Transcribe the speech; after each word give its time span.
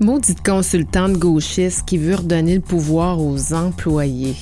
Maudite 0.00 0.42
consultante 0.42 1.18
gauchiste 1.18 1.84
qui 1.84 1.98
veut 1.98 2.14
redonner 2.14 2.54
le 2.54 2.62
pouvoir 2.62 3.20
aux 3.20 3.52
employés. 3.52 4.34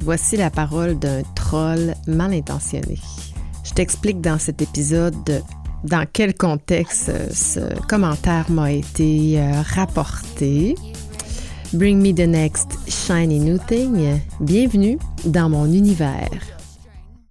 Voici 0.00 0.36
la 0.36 0.48
parole 0.48 0.96
d'un 0.96 1.22
troll 1.34 1.94
mal 2.06 2.32
intentionné. 2.32 2.96
Je 3.64 3.72
t'explique 3.72 4.20
dans 4.20 4.38
cet 4.38 4.62
épisode 4.62 5.42
dans 5.82 6.06
quel 6.12 6.34
contexte 6.34 7.10
ce 7.34 7.60
commentaire 7.88 8.48
m'a 8.48 8.70
été 8.70 9.40
euh, 9.40 9.60
rapporté. 9.74 10.76
Bring 11.72 12.00
me 12.00 12.12
the 12.12 12.28
next 12.28 12.78
shiny 12.88 13.40
new 13.40 13.58
thing. 13.58 14.20
Bienvenue 14.40 14.98
dans 15.24 15.48
mon 15.48 15.66
univers. 15.66 16.59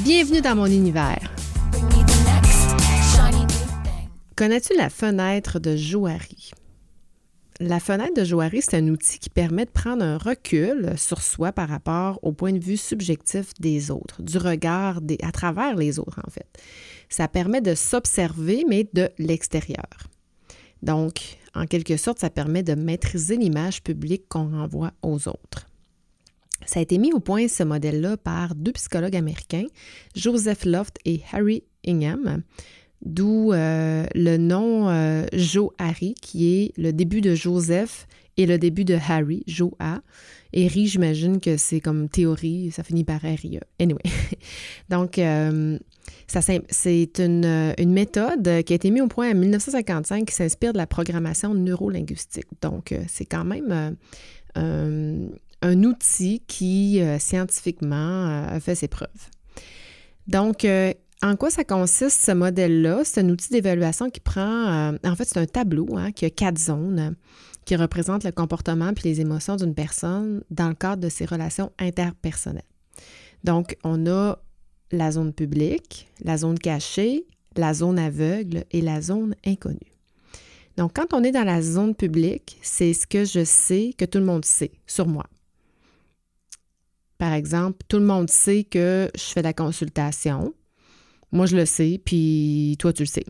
Bienvenue 0.00 0.40
dans 0.40 0.56
mon 0.56 0.66
univers. 0.66 1.30
Connais-tu 4.34 4.74
la 4.76 4.88
fenêtre 4.88 5.60
de 5.60 5.76
Johari? 5.76 6.50
La 7.60 7.78
fenêtre 7.78 8.14
de 8.14 8.24
Johari, 8.24 8.62
c'est 8.62 8.78
un 8.78 8.88
outil 8.88 9.18
qui 9.18 9.28
permet 9.28 9.66
de 9.66 9.70
prendre 9.70 10.02
un 10.02 10.16
recul 10.16 10.94
sur 10.96 11.20
soi 11.20 11.52
par 11.52 11.68
rapport 11.68 12.18
au 12.22 12.32
point 12.32 12.52
de 12.52 12.58
vue 12.58 12.78
subjectif 12.78 13.52
des 13.60 13.90
autres, 13.90 14.22
du 14.22 14.38
regard 14.38 15.00
à 15.22 15.30
travers 15.30 15.76
les 15.76 15.98
autres, 15.98 16.20
en 16.26 16.30
fait. 16.30 16.48
Ça 17.08 17.28
permet 17.28 17.60
de 17.60 17.74
s'observer, 17.74 18.64
mais 18.66 18.88
de 18.94 19.10
l'extérieur. 19.18 20.08
Donc, 20.82 21.38
en 21.54 21.66
quelque 21.66 21.98
sorte, 21.98 22.18
ça 22.18 22.30
permet 22.30 22.62
de 22.62 22.74
maîtriser 22.74 23.36
l'image 23.36 23.82
publique 23.82 24.24
qu'on 24.28 24.50
renvoie 24.50 24.92
aux 25.02 25.28
autres. 25.28 25.66
Ça 26.66 26.80
a 26.80 26.82
été 26.82 26.98
mis 26.98 27.12
au 27.12 27.20
point, 27.20 27.48
ce 27.48 27.62
modèle-là, 27.62 28.16
par 28.16 28.54
deux 28.54 28.72
psychologues 28.72 29.16
américains, 29.16 29.66
Joseph 30.14 30.64
Loft 30.64 30.98
et 31.04 31.20
Harry 31.32 31.64
Ingham, 31.86 32.42
d'où 33.04 33.52
euh, 33.52 34.06
le 34.14 34.36
nom 34.36 34.88
euh, 34.88 35.26
Joe 35.32 35.70
Harry, 35.78 36.14
qui 36.20 36.54
est 36.54 36.72
le 36.78 36.92
début 36.92 37.20
de 37.20 37.34
Joseph 37.34 38.06
et 38.36 38.46
le 38.46 38.58
début 38.58 38.84
de 38.84 38.96
Harry, 39.08 39.42
Joe 39.46 39.72
A. 39.78 40.00
Et 40.54 40.66
Ri, 40.66 40.86
j'imagine 40.86 41.40
que 41.40 41.56
c'est 41.56 41.80
comme 41.80 42.08
théorie, 42.08 42.70
ça 42.70 42.82
finit 42.82 43.04
par 43.04 43.20
R-I-E. 43.20 43.60
Anyway. 43.80 44.02
Donc, 44.90 45.18
euh, 45.18 45.78
c'est 46.26 47.18
une, 47.18 47.74
une, 47.78 47.92
méthode 47.92 48.62
qui 48.64 48.72
a 48.72 48.76
été 48.76 48.90
mise 48.90 49.02
au 49.02 49.08
point 49.08 49.30
en 49.30 49.34
1955 49.34 50.26
qui 50.26 50.34
s'inspire 50.34 50.72
de 50.72 50.78
la 50.78 50.86
programmation 50.86 51.54
neurolinguistique. 51.54 52.46
Donc, 52.60 52.94
c'est 53.06 53.24
quand 53.24 53.44
même 53.44 53.96
un 55.62 55.82
outil 55.84 56.42
qui, 56.46 57.00
scientifiquement, 57.18 58.46
a 58.46 58.60
fait 58.60 58.74
ses 58.74 58.88
preuves. 58.88 59.08
Donc, 60.26 60.66
en 61.22 61.36
quoi 61.36 61.50
ça 61.50 61.62
consiste, 61.62 62.20
ce 62.20 62.32
modèle-là? 62.32 63.02
C'est 63.04 63.20
un 63.20 63.28
outil 63.28 63.48
d'évaluation 63.50 64.10
qui 64.10 64.18
prend, 64.18 64.42
euh, 64.92 64.98
en 65.04 65.14
fait, 65.14 65.24
c'est 65.24 65.38
un 65.38 65.46
tableau 65.46 65.96
hein, 65.96 66.10
qui 66.10 66.24
a 66.24 66.30
quatre 66.30 66.58
zones 66.58 66.98
euh, 66.98 67.10
qui 67.64 67.76
représentent 67.76 68.24
le 68.24 68.32
comportement 68.32 68.92
puis 68.92 69.08
les 69.08 69.20
émotions 69.20 69.54
d'une 69.54 69.74
personne 69.74 70.42
dans 70.50 70.68
le 70.68 70.74
cadre 70.74 71.00
de 71.00 71.08
ses 71.08 71.24
relations 71.24 71.70
interpersonnelles. 71.78 72.64
Donc, 73.44 73.76
on 73.84 74.04
a 74.08 74.38
la 74.90 75.12
zone 75.12 75.32
publique, 75.32 76.08
la 76.24 76.36
zone 76.36 76.58
cachée, 76.58 77.24
la 77.56 77.72
zone 77.72 78.00
aveugle 78.00 78.64
et 78.72 78.80
la 78.80 79.00
zone 79.00 79.36
inconnue. 79.46 79.78
Donc, 80.76 80.96
quand 80.96 81.14
on 81.14 81.22
est 81.22 81.30
dans 81.30 81.44
la 81.44 81.62
zone 81.62 81.94
publique, 81.94 82.58
c'est 82.62 82.92
ce 82.94 83.06
que 83.06 83.24
je 83.24 83.44
sais 83.44 83.94
que 83.96 84.04
tout 84.04 84.18
le 84.18 84.24
monde 84.24 84.44
sait 84.44 84.72
sur 84.88 85.06
moi. 85.06 85.26
Par 87.22 87.34
exemple, 87.34 87.78
tout 87.86 87.98
le 87.98 88.04
monde 88.04 88.28
sait 88.28 88.64
que 88.64 89.08
je 89.14 89.22
fais 89.22 89.42
la 89.42 89.52
consultation, 89.52 90.52
moi, 91.30 91.46
je 91.46 91.54
le 91.54 91.66
sais, 91.66 92.00
puis 92.04 92.74
toi, 92.80 92.92
tu 92.92 93.04
le 93.04 93.06
sais. 93.06 93.24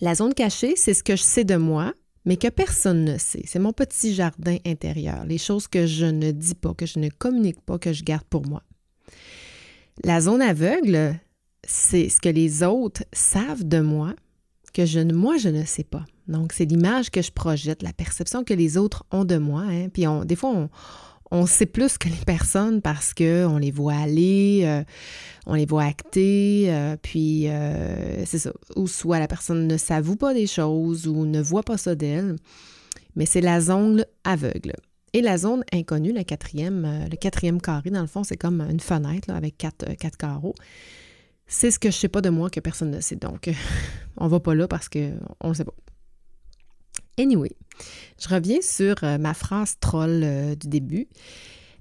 La 0.00 0.14
zone 0.14 0.32
cachée, 0.32 0.72
c'est 0.74 0.94
ce 0.94 1.02
que 1.02 1.14
je 1.14 1.22
sais 1.22 1.44
de 1.44 1.56
moi, 1.56 1.92
mais 2.24 2.38
que 2.38 2.48
personne 2.48 3.04
ne 3.04 3.18
sait. 3.18 3.42
C'est 3.44 3.58
mon 3.58 3.74
petit 3.74 4.14
jardin 4.14 4.56
intérieur, 4.64 5.26
les 5.26 5.36
choses 5.36 5.68
que 5.68 5.84
je 5.86 6.06
ne 6.06 6.30
dis 6.30 6.54
pas, 6.54 6.72
que 6.72 6.86
je 6.86 6.98
ne 6.98 7.10
communique 7.10 7.60
pas, 7.60 7.78
que 7.78 7.92
je 7.92 8.04
garde 8.04 8.24
pour 8.24 8.46
moi. 8.46 8.62
La 10.02 10.22
zone 10.22 10.40
aveugle, 10.40 11.20
c'est 11.66 12.08
ce 12.08 12.22
que 12.22 12.30
les 12.30 12.62
autres 12.62 13.04
savent 13.12 13.68
de 13.68 13.80
moi, 13.80 14.14
que 14.72 14.86
je, 14.86 15.00
moi, 15.00 15.36
je 15.36 15.50
ne 15.50 15.66
sais 15.66 15.84
pas. 15.84 16.06
Donc, 16.26 16.54
c'est 16.54 16.64
l'image 16.64 17.10
que 17.10 17.20
je 17.20 17.32
projette, 17.32 17.82
la 17.82 17.92
perception 17.92 18.44
que 18.44 18.54
les 18.54 18.78
autres 18.78 19.04
ont 19.10 19.26
de 19.26 19.36
moi. 19.36 19.64
Hein. 19.68 19.90
Puis, 19.90 20.06
on, 20.06 20.24
des 20.24 20.36
fois, 20.36 20.52
on, 20.54 20.70
on 21.30 21.46
sait 21.46 21.66
plus 21.66 21.98
que 21.98 22.08
les 22.08 22.24
personnes 22.26 22.80
parce 22.80 23.14
qu'on 23.14 23.58
les 23.58 23.70
voit 23.70 23.94
aller, 23.94 24.62
euh, 24.64 24.82
on 25.46 25.54
les 25.54 25.66
voit 25.66 25.84
acter, 25.84 26.66
euh, 26.68 26.96
puis 27.00 27.48
euh, 27.48 28.24
c'est 28.24 28.38
ça. 28.38 28.52
Ou 28.76 28.86
soit 28.86 29.18
la 29.18 29.28
personne 29.28 29.66
ne 29.66 29.76
s'avoue 29.76 30.16
pas 30.16 30.34
des 30.34 30.46
choses 30.46 31.06
ou 31.06 31.26
ne 31.26 31.40
voit 31.40 31.62
pas 31.62 31.76
ça 31.76 31.94
d'elle, 31.94 32.36
mais 33.16 33.26
c'est 33.26 33.40
la 33.40 33.60
zone 33.60 34.04
aveugle. 34.24 34.72
Et 35.14 35.22
la 35.22 35.38
zone 35.38 35.64
inconnue, 35.72 36.12
le 36.12 36.22
quatrième, 36.22 37.06
le 37.10 37.16
quatrième 37.16 37.60
carré, 37.60 37.90
dans 37.90 38.02
le 38.02 38.06
fond, 38.06 38.24
c'est 38.24 38.36
comme 38.36 38.60
une 38.60 38.80
fenêtre 38.80 39.30
avec 39.30 39.56
quatre, 39.56 39.94
quatre 39.96 40.18
carreaux. 40.18 40.54
C'est 41.46 41.70
ce 41.70 41.78
que 41.78 41.90
je 41.90 41.96
sais 41.96 42.08
pas 42.08 42.20
de 42.20 42.28
moi 42.28 42.50
que 42.50 42.60
personne 42.60 42.90
ne 42.90 43.00
sait. 43.00 43.16
Donc, 43.16 43.48
on 44.18 44.28
va 44.28 44.38
pas 44.38 44.54
là 44.54 44.68
parce 44.68 44.90
qu'on 44.90 45.48
ne 45.48 45.54
sait 45.54 45.64
pas. 45.64 45.74
Anyway, 47.18 47.50
je 48.20 48.28
reviens 48.28 48.60
sur 48.62 48.94
euh, 49.02 49.18
ma 49.18 49.34
phrase 49.34 49.74
troll 49.80 50.22
euh, 50.22 50.54
du 50.54 50.68
début, 50.68 51.08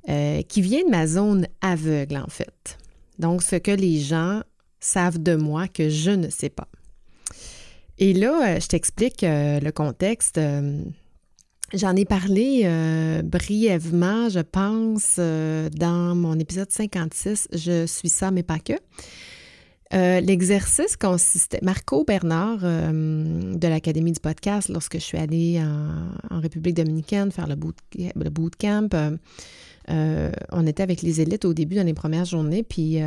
euh, 0.10 0.42
qui 0.42 0.62
vient 0.62 0.84
de 0.84 0.90
ma 0.90 1.06
zone 1.06 1.48
aveugle, 1.62 2.18
en 2.18 2.30
fait. 2.30 2.78
Donc, 3.20 3.44
ce 3.44 3.56
que 3.56 3.72
les 3.72 4.00
gens 4.00 4.42
savent 4.80 5.22
de 5.22 5.36
moi 5.36 5.68
que 5.68 5.90
je 5.90 6.12
ne 6.12 6.30
sais 6.30 6.50
pas. 6.50 6.68
Et 8.00 8.14
là, 8.14 8.60
je 8.60 8.68
t'explique 8.68 9.24
le 9.24 9.72
contexte. 9.72 10.40
J'en 11.74 11.96
ai 11.96 12.06
parlé 12.06 12.70
brièvement, 13.24 14.30
je 14.30 14.42
pense, 14.42 15.16
dans 15.18 16.16
mon 16.16 16.38
épisode 16.38 16.72
56, 16.72 17.48
Je 17.54 17.88
suis 17.88 18.10
ça, 18.10 18.30
mais 18.30 18.44
pas 18.44 18.60
que. 18.60 18.74
Euh, 19.94 20.20
l'exercice 20.20 20.98
consistait. 20.98 21.60
Marco 21.62 22.04
Bernard 22.04 22.60
euh, 22.64 23.56
de 23.56 23.68
l'Académie 23.68 24.12
du 24.12 24.20
podcast, 24.20 24.68
lorsque 24.70 24.96
je 24.96 25.04
suis 25.04 25.18
allée 25.18 25.62
en, 26.30 26.40
République 26.40 26.76
dominicaine 26.76 27.32
faire 27.32 27.48
le, 27.48 27.56
bootcamp, 27.56 28.90
euh, 29.90 30.32
on 30.52 30.68
était 30.68 30.84
avec 30.84 31.02
les 31.02 31.22
élites 31.22 31.46
au 31.46 31.54
début 31.54 31.76
dans 31.76 31.86
les 31.86 31.94
premières 31.94 32.26
journées. 32.26 32.64
Puis, 32.64 33.00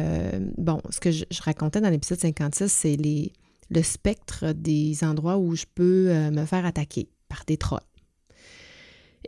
bon, 0.56 0.80
ce 0.91 1.00
que 1.00 1.10
je, 1.10 1.24
racontais 1.42 1.80
dans 1.80 1.91
l'épisode 1.91 2.18
56, 2.18 2.72
c'est 2.72 2.97
le 2.97 3.82
spectre 3.82 4.52
des 4.52 5.04
endroits 5.04 5.36
où 5.36 5.54
je 5.54 5.66
peux 5.74 6.08
me 6.30 6.44
faire 6.47 6.64
attaquer 6.64 7.08
par 7.28 7.44
des 7.47 7.58
trolls. 7.58 7.80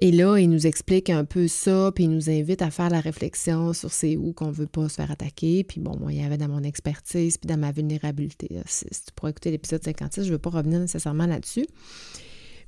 Et 0.00 0.10
là, 0.10 0.38
il 0.38 0.48
nous 0.48 0.66
explique 0.66 1.10
un 1.10 1.24
peu 1.24 1.48
ça, 1.48 1.92
puis 1.94 2.04
il 2.04 2.10
nous 2.10 2.30
invite 2.30 2.62
à 2.62 2.70
faire 2.70 2.88
la 2.88 3.00
réflexion 3.00 3.72
sur 3.72 3.92
c'est 3.92 4.16
où 4.16 4.32
qu'on 4.32 4.50
veut 4.50 4.66
pas 4.66 4.88
se 4.88 4.94
faire 4.94 5.10
attaquer. 5.10 5.64
Puis 5.64 5.80
bon, 5.80 5.96
moi, 5.98 6.12
il 6.12 6.20
y 6.20 6.24
avait 6.24 6.38
dans 6.38 6.48
mon 6.48 6.62
expertise, 6.62 7.36
puis 7.36 7.46
dans 7.46 7.58
ma 7.58 7.72
vulnérabilité. 7.72 8.48
Si, 8.66 8.86
tu 8.86 9.12
pourrais 9.14 9.30
écouter 9.30 9.50
l'épisode 9.50 9.84
56, 9.84 10.22
je 10.22 10.28
ne 10.28 10.32
veux 10.32 10.38
pas 10.38 10.50
revenir 10.50 10.80
nécessairement 10.80 11.26
là-dessus. 11.26 11.66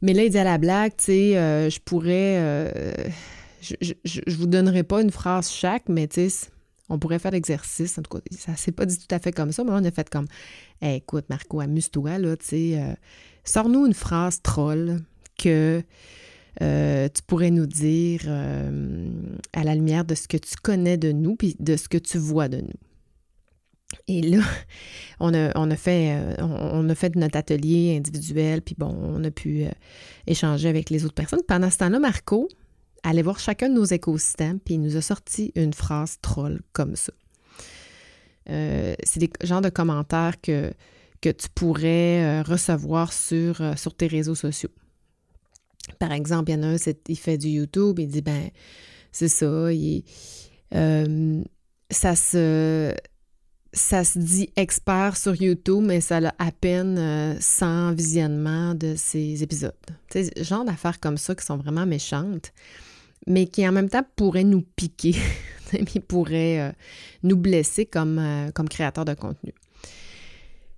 Mais 0.02 0.12
là, 0.12 0.24
il 0.24 0.30
dit 0.30 0.38
à 0.38 0.44
la 0.44 0.58
blague, 0.58 0.92
tu 0.96 1.04
sais, 1.04 1.36
euh, 1.36 1.70
je 1.70 1.80
pourrais... 1.80 2.36
Euh, 2.38 2.92
je, 3.62 3.94
ne 4.26 4.34
vous 4.34 4.46
donnerai 4.46 4.82
pas 4.82 5.00
une 5.00 5.10
phrase 5.10 5.50
chaque, 5.50 5.88
mais 5.88 6.06
tu 6.06 6.28
sais, 6.28 6.48
on 6.90 6.98
pourrait 6.98 7.18
faire 7.18 7.30
l'exercice. 7.30 7.96
En 7.98 8.02
tout 8.02 8.18
cas, 8.18 8.24
ça 8.30 8.54
s'est 8.56 8.72
pas 8.72 8.84
dit 8.84 8.98
tout 8.98 9.12
à 9.14 9.18
fait 9.18 9.32
comme 9.32 9.52
ça, 9.52 9.64
mais 9.64 9.70
on 9.72 9.84
a 9.84 9.90
fait 9.90 10.10
comme 10.10 10.26
écoute, 10.82 11.24
Marco, 11.30 11.60
amuse-toi, 11.60 12.18
là, 12.18 12.36
tu 12.36 12.46
sais, 12.46 12.78
euh, 12.78 12.92
sors-nous 13.44 13.86
une 13.86 13.94
phrase 13.94 14.42
troll 14.42 15.00
que 15.38 15.82
euh, 16.62 17.08
tu 17.12 17.22
pourrais 17.22 17.50
nous 17.50 17.66
dire 17.66 18.22
euh, 18.26 19.08
à 19.52 19.64
la 19.64 19.74
lumière 19.74 20.04
de 20.04 20.14
ce 20.14 20.28
que 20.28 20.36
tu 20.36 20.54
connais 20.62 20.96
de 20.96 21.12
nous, 21.12 21.36
puis 21.36 21.56
de 21.58 21.76
ce 21.76 21.88
que 21.88 21.98
tu 21.98 22.18
vois 22.18 22.48
de 22.48 22.58
nous. 22.58 23.98
Et 24.08 24.22
là, 24.22 24.42
on 25.20 25.32
a, 25.34 25.76
fait, 25.76 26.16
euh, 26.16 26.34
on 26.40 26.88
a 26.88 26.94
fait 26.94 27.16
notre 27.16 27.36
atelier 27.36 27.96
individuel, 27.96 28.62
puis 28.62 28.74
bon, 28.78 28.94
on 29.02 29.22
a 29.24 29.30
pu 29.30 29.64
échanger 30.26 30.68
avec 30.68 30.90
les 30.90 31.04
autres 31.04 31.14
personnes. 31.14 31.42
Pendant 31.46 31.70
ce 31.70 31.78
temps-là, 31.78 31.98
Marco 31.98 32.48
allait 33.02 33.22
voir 33.22 33.38
chacun 33.38 33.68
de 33.68 33.74
nos 33.74 33.84
écosystèmes, 33.84 34.60
puis 34.60 34.74
il 34.74 34.80
nous 34.80 34.96
a 34.96 35.00
sorti 35.00 35.52
une 35.56 35.74
phrase 35.74 36.18
troll 36.22 36.62
comme 36.72 36.96
ça. 36.96 37.12
c'est 38.46 39.18
des 39.18 39.30
genres 39.42 39.60
de 39.60 39.68
commentaires 39.68 40.40
que, 40.40 40.72
tu 41.20 41.48
pourrais 41.54 42.42
recevoir 42.42 43.12
sur 43.12 43.56
tes 43.96 44.06
réseaux 44.06 44.34
sociaux. 44.34 44.70
Par 45.98 46.12
exemple, 46.12 46.50
il 46.50 46.54
y 46.54 46.58
en 46.58 46.62
a 46.62 46.66
un, 46.68 46.76
il 47.08 47.18
fait 47.18 47.38
du 47.38 47.48
YouTube, 47.48 47.98
il 47.98 48.08
dit, 48.08 48.22
ben, 48.22 48.50
c'est 49.12 49.28
ça, 49.28 49.72
il, 49.72 50.04
euh, 50.74 51.42
ça 51.90 52.14
se 54.04 54.18
dit 54.18 54.50
expert 54.56 55.16
sur 55.16 55.34
YouTube, 55.34 55.84
mais 55.84 56.00
ça 56.00 56.18
a 56.18 56.34
à 56.38 56.52
peine 56.52 57.36
100 57.40 57.66
euh, 57.66 57.92
visionnements 57.92 58.74
de 58.74 58.94
ces 58.96 59.42
épisodes. 59.42 59.72
Tu 60.10 60.24
sais, 60.24 60.44
genre 60.44 60.64
d'affaires 60.64 61.00
comme 61.00 61.16
ça 61.16 61.34
qui 61.34 61.44
sont 61.44 61.56
vraiment 61.56 61.86
méchantes, 61.86 62.52
mais 63.26 63.46
qui 63.46 63.66
en 63.68 63.72
même 63.72 63.88
temps 63.88 64.04
pourraient 64.16 64.44
nous 64.44 64.62
piquer, 64.62 65.14
qui 65.86 66.00
pourraient 66.00 66.60
euh, 66.60 66.72
nous 67.22 67.36
blesser 67.36 67.86
comme, 67.86 68.18
euh, 68.18 68.50
comme 68.52 68.68
de 68.68 69.14
contenu. 69.14 69.52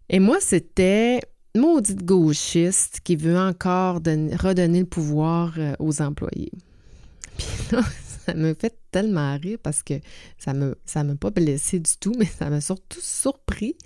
Et 0.08 0.20
moi, 0.20 0.38
c'était 0.40 1.20
maudite 1.56 2.04
gauchiste 2.04 3.00
qui 3.02 3.16
veut 3.16 3.38
encore 3.38 3.96
redonner 3.96 4.80
le 4.80 4.86
pouvoir 4.86 5.54
aux 5.78 6.02
employés. 6.02 6.52
Puis 7.36 7.46
là, 7.72 7.82
ça 8.26 8.34
me 8.34 8.54
fait 8.54 8.78
tellement 8.90 9.36
rire 9.38 9.58
parce 9.62 9.82
que 9.82 9.94
ça 10.38 10.52
ne 10.52 10.74
m'a 11.02 11.14
pas 11.16 11.30
blessé 11.30 11.78
du 11.78 11.92
tout, 12.00 12.14
mais 12.18 12.26
ça 12.26 12.50
m'a 12.50 12.60
surtout 12.60 13.00
surpris 13.00 13.76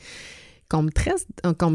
qu'on 0.70 0.82
me, 0.84 0.90
traite, 0.90 1.26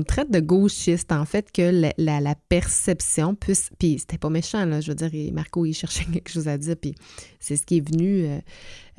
traite 0.07 0.31
de 0.31 0.39
gauchiste, 0.39 1.12
en 1.12 1.25
fait, 1.25 1.51
que 1.51 1.92
la, 1.97 2.36
perception 2.47 3.36
puisse. 3.36 3.69
Puis 3.77 4.00
c'était 4.00 4.18
pas 4.18 4.30
méchant, 4.30 4.65
là, 4.65 4.80
je 4.80 4.92
veux 4.92 4.95
dire, 4.95 5.33
Marco, 5.33 5.65
il 5.65 5.74
cherchait 5.74 6.06
quelque 6.13 6.30
chose 6.30 6.47
à 6.47 6.57
dire, 6.57 6.75
puis 6.81 6.95
c'est 7.39 7.57
ce 7.57 7.63
qui 7.63 7.77
est 7.77 7.88
venu. 7.88 8.25
Euh, 8.25 8.39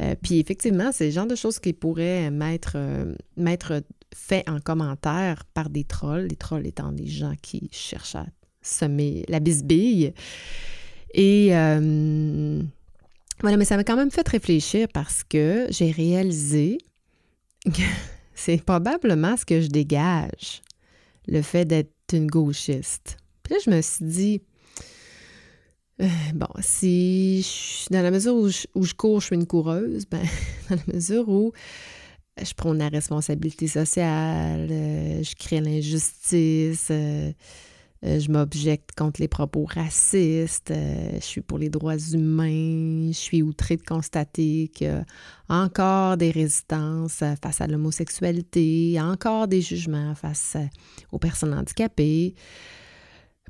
euh, 0.01 0.15
puis 0.23 0.39
effectivement, 0.39 0.91
c'est 0.93 1.07
le 1.07 1.11
genre 1.13 1.27
de 1.27 1.35
choses 1.35 1.59
qui 1.59 1.73
pourraient 1.73 2.31
m'être, 2.31 2.77
euh, 2.77 3.15
fait 4.15 4.49
en 4.49 4.61
commentaire 4.61 5.45
par 5.55 5.71
des 5.71 5.85
trolls, 5.85 6.27
les 6.27 6.37
trolls 6.37 6.67
étant 6.67 6.93
des 6.93 7.07
gens 7.07 7.35
qui 7.41 7.69
cherchent 7.73 8.17
à 8.17 8.27
semer 8.61 9.25
la 9.29 9.41
bisbille. 9.41 10.13
Et 11.15 11.49
voilà, 13.41 13.57
mais 13.59 13.65
ça 13.65 13.77
m'a 13.77 13.85
quand 13.85 13.97
même 13.97 14.11
fait 14.11 14.27
réfléchir 14.29 14.89
parce 14.93 15.23
que 15.25 15.67
j'ai 15.71 15.91
réalisé 15.91 16.79
que 17.65 17.83
c'est 18.37 18.63
probablement 18.63 19.37
ce 19.37 19.45
que 19.45 19.61
je 19.61 19.69
dégage, 19.69 20.63
le 21.27 21.43
fait 21.43 21.65
d'être 21.65 21.91
une 22.13 22.29
gauchiste. 22.29 23.17
Puis 23.43 23.55
là, 23.55 23.61
je 23.65 23.71
me 23.71 23.81
suis 23.81 24.05
dit, 24.05 24.43
euh, 26.03 26.09
bon, 26.35 26.47
si 26.61 27.45
dans 27.91 28.03
la 28.03 28.11
mesure 28.11 28.35
où 28.35 28.49
je, 28.49 28.95
cours, 28.95 29.21
je 29.21 29.27
suis 29.27 29.37
une 29.37 29.47
coureuse, 29.47 30.05
ben, 30.07 30.23
dans 30.71 30.77
la 30.77 30.95
mesure 30.95 31.29
où 31.29 31.53
je 32.41 32.53
prends 32.53 32.75
la 32.75 32.89
responsabilité 32.89 33.67
sociale, 33.67 34.69
euh, 34.71 35.23
je 35.23 35.35
crée 35.35 35.61
l'injustice, 35.61 36.89
euh, 36.91 37.33
euh, 38.07 38.21
je 38.21 38.31
m'objecte 38.31 38.91
contre 38.97 39.21
les 39.21 39.29
propos 39.29 39.65
racistes. 39.65 40.71
Euh, 40.71 41.13
je 41.15 41.25
suis 41.25 41.41
pour 41.41 41.59
les 41.59 41.71
droits 41.71 41.97
humains. 41.97 43.09
Je 43.09 43.17
suis 43.17 43.43
outrée 43.43 43.77
de 43.77 43.83
constater 43.83 44.71
qu'il 44.73 44.87
y 44.87 44.91
a 44.91 45.05
encore 45.49 46.17
des 46.17 46.31
résistances 46.31 47.23
euh, 47.23 47.35
face 47.43 47.61
à 47.61 47.67
l'homosexualité, 47.67 48.97
encore 49.01 49.49
des 49.49 49.61
jugements 49.61 50.15
face 50.15 50.57
aux 51.11 51.19
personnes 51.19 51.55
handicapées. 51.55 52.35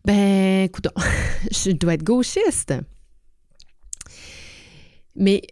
Ben, 0.05 0.65
écoute, 0.65 0.89
je 1.51 1.73
dois 1.73 1.95
être 1.95 2.05
gauchiste. 2.05 2.73
Mais 5.17 5.43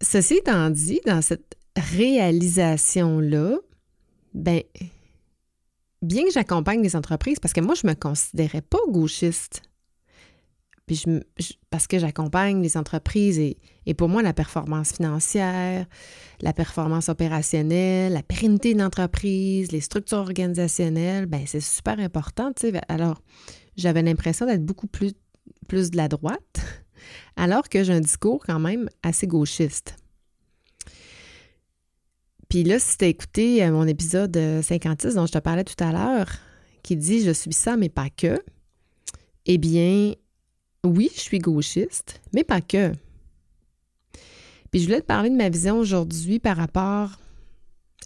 ceci 0.00 0.34
étant 0.34 0.70
dit, 0.70 1.00
dans 1.04 1.20
cette 1.20 1.56
réalisation-là, 1.76 3.58
ben, 4.32 4.62
bien 6.02 6.24
que 6.24 6.32
j'accompagne 6.32 6.82
des 6.82 6.96
entreprises, 6.96 7.38
parce 7.40 7.52
que 7.52 7.60
moi, 7.60 7.74
je 7.74 7.86
ne 7.86 7.92
me 7.92 7.96
considérais 7.96 8.62
pas 8.62 8.78
gauchiste. 8.88 9.62
Parce 11.68 11.86
que 11.86 11.98
j'accompagne 11.98 12.62
les 12.62 12.78
entreprises 12.78 13.38
et, 13.38 13.94
pour 13.94 14.08
moi, 14.08 14.22
la 14.22 14.32
performance 14.32 14.92
financière, 14.92 15.86
la 16.40 16.52
performance 16.54 17.10
opérationnelle, 17.10 18.14
la 18.14 18.22
pérennité 18.22 18.72
de 18.72 18.78
l'entreprise, 18.78 19.70
les 19.70 19.82
structures 19.82 20.18
organisationnelles, 20.18 21.26
ben 21.26 21.42
c'est 21.46 21.60
super 21.60 21.98
important. 21.98 22.52
Alors, 22.88 23.20
j'avais 23.76 24.00
l'impression 24.00 24.46
d'être 24.46 24.64
beaucoup 24.64 24.86
plus 24.86 25.12
de 25.90 25.96
la 25.96 26.08
droite, 26.08 26.86
alors 27.36 27.68
que 27.68 27.84
j'ai 27.84 27.92
un 27.92 28.00
discours 28.00 28.42
quand 28.46 28.58
même 28.58 28.88
assez 29.02 29.26
gauchiste. 29.26 29.94
Puis 32.48 32.64
là, 32.64 32.78
si 32.78 32.96
tu 32.96 33.04
as 33.04 33.08
écouté 33.08 33.64
euh, 33.64 33.70
mon 33.70 33.86
épisode 33.86 34.38
56 34.62 35.14
dont 35.14 35.26
je 35.26 35.32
te 35.32 35.38
parlais 35.38 35.64
tout 35.64 35.82
à 35.82 35.92
l'heure, 35.92 36.30
qui 36.82 36.96
dit 36.96 37.22
Je 37.22 37.30
suis 37.30 37.52
ça, 37.52 37.76
mais 37.76 37.88
pas 37.88 38.08
que, 38.10 38.42
eh 39.46 39.58
bien, 39.58 40.12
oui, 40.84 41.10
je 41.14 41.20
suis 41.20 41.38
gauchiste, 41.38 42.20
mais 42.32 42.44
pas 42.44 42.60
que. 42.60 42.92
Puis 44.70 44.80
je 44.80 44.86
voulais 44.86 45.00
te 45.00 45.06
parler 45.06 45.30
de 45.30 45.36
ma 45.36 45.48
vision 45.48 45.78
aujourd'hui 45.78 46.38
par 46.38 46.56
rapport 46.56 47.18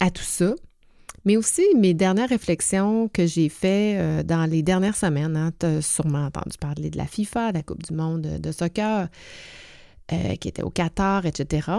à 0.01 0.11
tout 0.11 0.23
ça, 0.23 0.55
mais 1.25 1.37
aussi 1.37 1.63
mes 1.77 1.95
dernières 1.95 2.29
réflexions 2.29 3.09
que 3.09 3.27
j'ai 3.27 3.49
faites 3.49 4.01
euh, 4.01 4.23
dans 4.23 4.49
les 4.49 4.63
dernières 4.63 4.97
semaines. 4.97 5.37
Hein. 5.37 5.53
Tu 5.59 5.67
as 5.67 5.83
sûrement 5.83 6.27
entendu 6.27 6.57
parler 6.59 6.91
de 6.91 6.99
la 6.99 7.07
FIFA, 7.07 7.53
de 7.53 7.59
la 7.59 7.63
Coupe 7.63 7.83
du 7.83 7.95
monde 7.95 8.23
de 8.23 8.53
soccer, 8.53 9.09
euh, 10.13 10.37
qui 10.37 10.49
était 10.49 10.63
au 10.63 10.71
Qatar, 10.71 11.27
etc. 11.27 11.71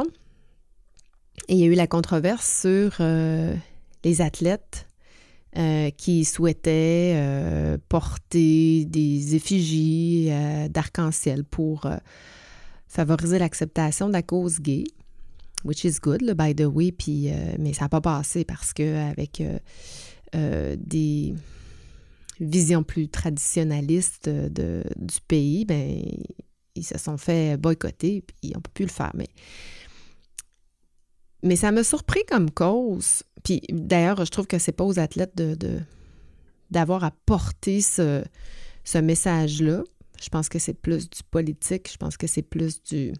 Et 1.47 1.55
il 1.55 1.59
y 1.59 1.63
a 1.63 1.67
eu 1.67 1.75
la 1.75 1.87
controverse 1.87 2.61
sur 2.61 2.95
euh, 2.99 3.53
les 4.03 4.21
athlètes 4.21 4.87
euh, 5.57 5.89
qui 5.91 6.25
souhaitaient 6.25 7.13
euh, 7.15 7.77
porter 7.89 8.85
des 8.85 9.35
effigies 9.35 10.29
d'arc-en-ciel 10.69 11.43
pour 11.43 11.87
favoriser 12.87 13.39
l'acceptation 13.39 14.07
de 14.07 14.13
la 14.13 14.21
cause 14.21 14.59
gay, 14.59 14.85
which 15.65 15.83
is 15.83 15.97
good, 16.01 16.33
by 16.35 16.55
the 16.55 16.65
way, 16.65 16.91
puis, 16.91 17.29
mais 17.59 17.73
ça 17.73 17.85
n'a 17.85 17.89
pas 17.89 18.01
passé 18.01 18.45
parce 18.45 18.73
qu'avec 18.73 19.43
des 20.33 21.35
visions 22.39 22.83
plus 22.83 23.09
traditionnalistes 23.09 24.29
de, 24.29 24.83
du 24.95 25.17
pays, 25.27 25.65
ben, 25.65 26.01
ils 26.75 26.83
se 26.83 26.97
sont 26.97 27.17
fait 27.17 27.57
boycotter, 27.57 28.23
puis 28.25 28.51
on 28.55 28.57
ne 28.57 28.61
peut 28.61 28.71
plus 28.73 28.85
le 28.85 28.91
faire. 28.91 29.11
Mais 29.13 29.27
mais 31.43 31.55
ça 31.55 31.71
m'a 31.71 31.83
surpris 31.83 32.23
comme 32.27 32.49
cause. 32.49 33.23
Puis 33.43 33.61
d'ailleurs, 33.69 34.23
je 34.25 34.31
trouve 34.31 34.47
que 34.47 34.57
c'est 34.57 34.71
pas 34.71 34.85
aux 34.85 34.97
athlètes 34.97 35.35
de, 35.35 35.79
d'avoir 36.71 37.03
à 37.03 37.11
porter 37.25 37.81
ce, 37.81 38.23
ce 38.83 38.97
message-là. 38.97 39.83
Je 40.21 40.29
pense 40.29 40.47
que 40.47 40.57
c'est 40.57 40.73
plus 40.73 41.09
du 41.09 41.21
politique. 41.29 41.91
Je 41.91 41.97
pense 41.97 42.17
que 42.17 42.27
c'est 42.27 42.41
plus 42.41 42.81
du. 42.83 43.13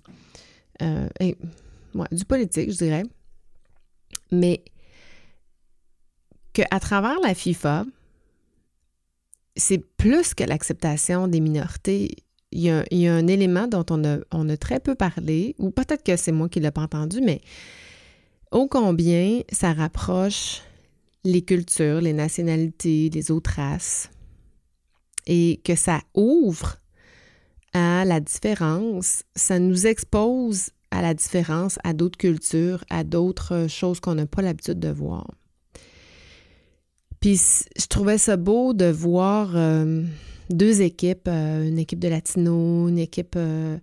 Euh, 0.82 1.08
du 2.12 2.26
politique, 2.26 2.72
je 2.72 2.78
dirais. 2.78 3.04
Mais 4.32 4.64
qu'à 6.54 6.80
travers 6.80 7.20
la 7.20 7.36
FIFA, 7.36 7.86
c'est 9.56 9.80
plus 9.98 10.34
que 10.34 10.44
l'acceptation 10.44 11.28
des 11.28 11.42
minorités. 11.42 12.16
Il 12.56 12.62
y, 12.62 12.70
a, 12.70 13.16
un 13.16 13.28
élément 13.28 13.68
dont 13.68 13.86
on 13.90 14.04
a, 14.06 14.20
on 14.32 14.48
a 14.48 14.58
très 14.58 14.80
peu 14.80 14.94
parlé, 14.94 15.56
ou 15.58 15.72
peut-être 15.72 16.04
que 16.04 16.16
c'est 16.16 16.32
moi 16.32 16.50
qui 16.50 16.60
ne 16.60 16.66
l'ai 16.66 16.72
pas 16.72 16.82
entendu, 16.82 17.20
mais 17.20 17.42
ô 18.54 18.68
combien 18.68 19.42
ça 19.52 19.74
rapproche 19.74 20.62
les 21.26 21.42
cultures, 21.42 22.02
les 22.02 22.14
nationalités, 22.14 23.10
les 23.10 23.32
autres 23.32 23.54
races, 23.56 24.10
et 25.26 25.60
que 25.64 25.76
ça 25.76 26.02
ouvre 26.14 26.78
à 27.74 28.06
la 28.06 28.20
différence, 28.20 29.24
ça 29.36 29.58
nous 29.58 29.88
expose 29.88 30.70
à 30.92 31.02
la 31.02 31.14
différence, 31.14 31.80
à 31.84 31.94
d'autres 31.94 32.18
cultures, 32.18 32.86
à 32.90 33.04
d'autres 33.04 33.66
choses 33.68 34.00
qu'on 34.00 34.16
n'a 34.16 34.28
pas 34.28 34.44
l'habitude 34.44 34.80
de 34.80 34.90
voir. 34.90 35.28
Puis 37.20 37.40
je 37.78 37.88
trouvais 37.88 38.18
ça 38.20 38.38
beau 38.38 38.74
de 38.74 38.86
voir 38.86 39.56
euh, 39.56 40.04
deux 40.50 40.82
équipes, 40.82 41.28
euh, 41.28 41.68
une 41.68 41.80
équipe 41.80 42.00
de 42.00 42.08
Latino, 42.08 42.90
une 42.90 43.00
équipe 43.00 43.36
euh, 43.36 43.78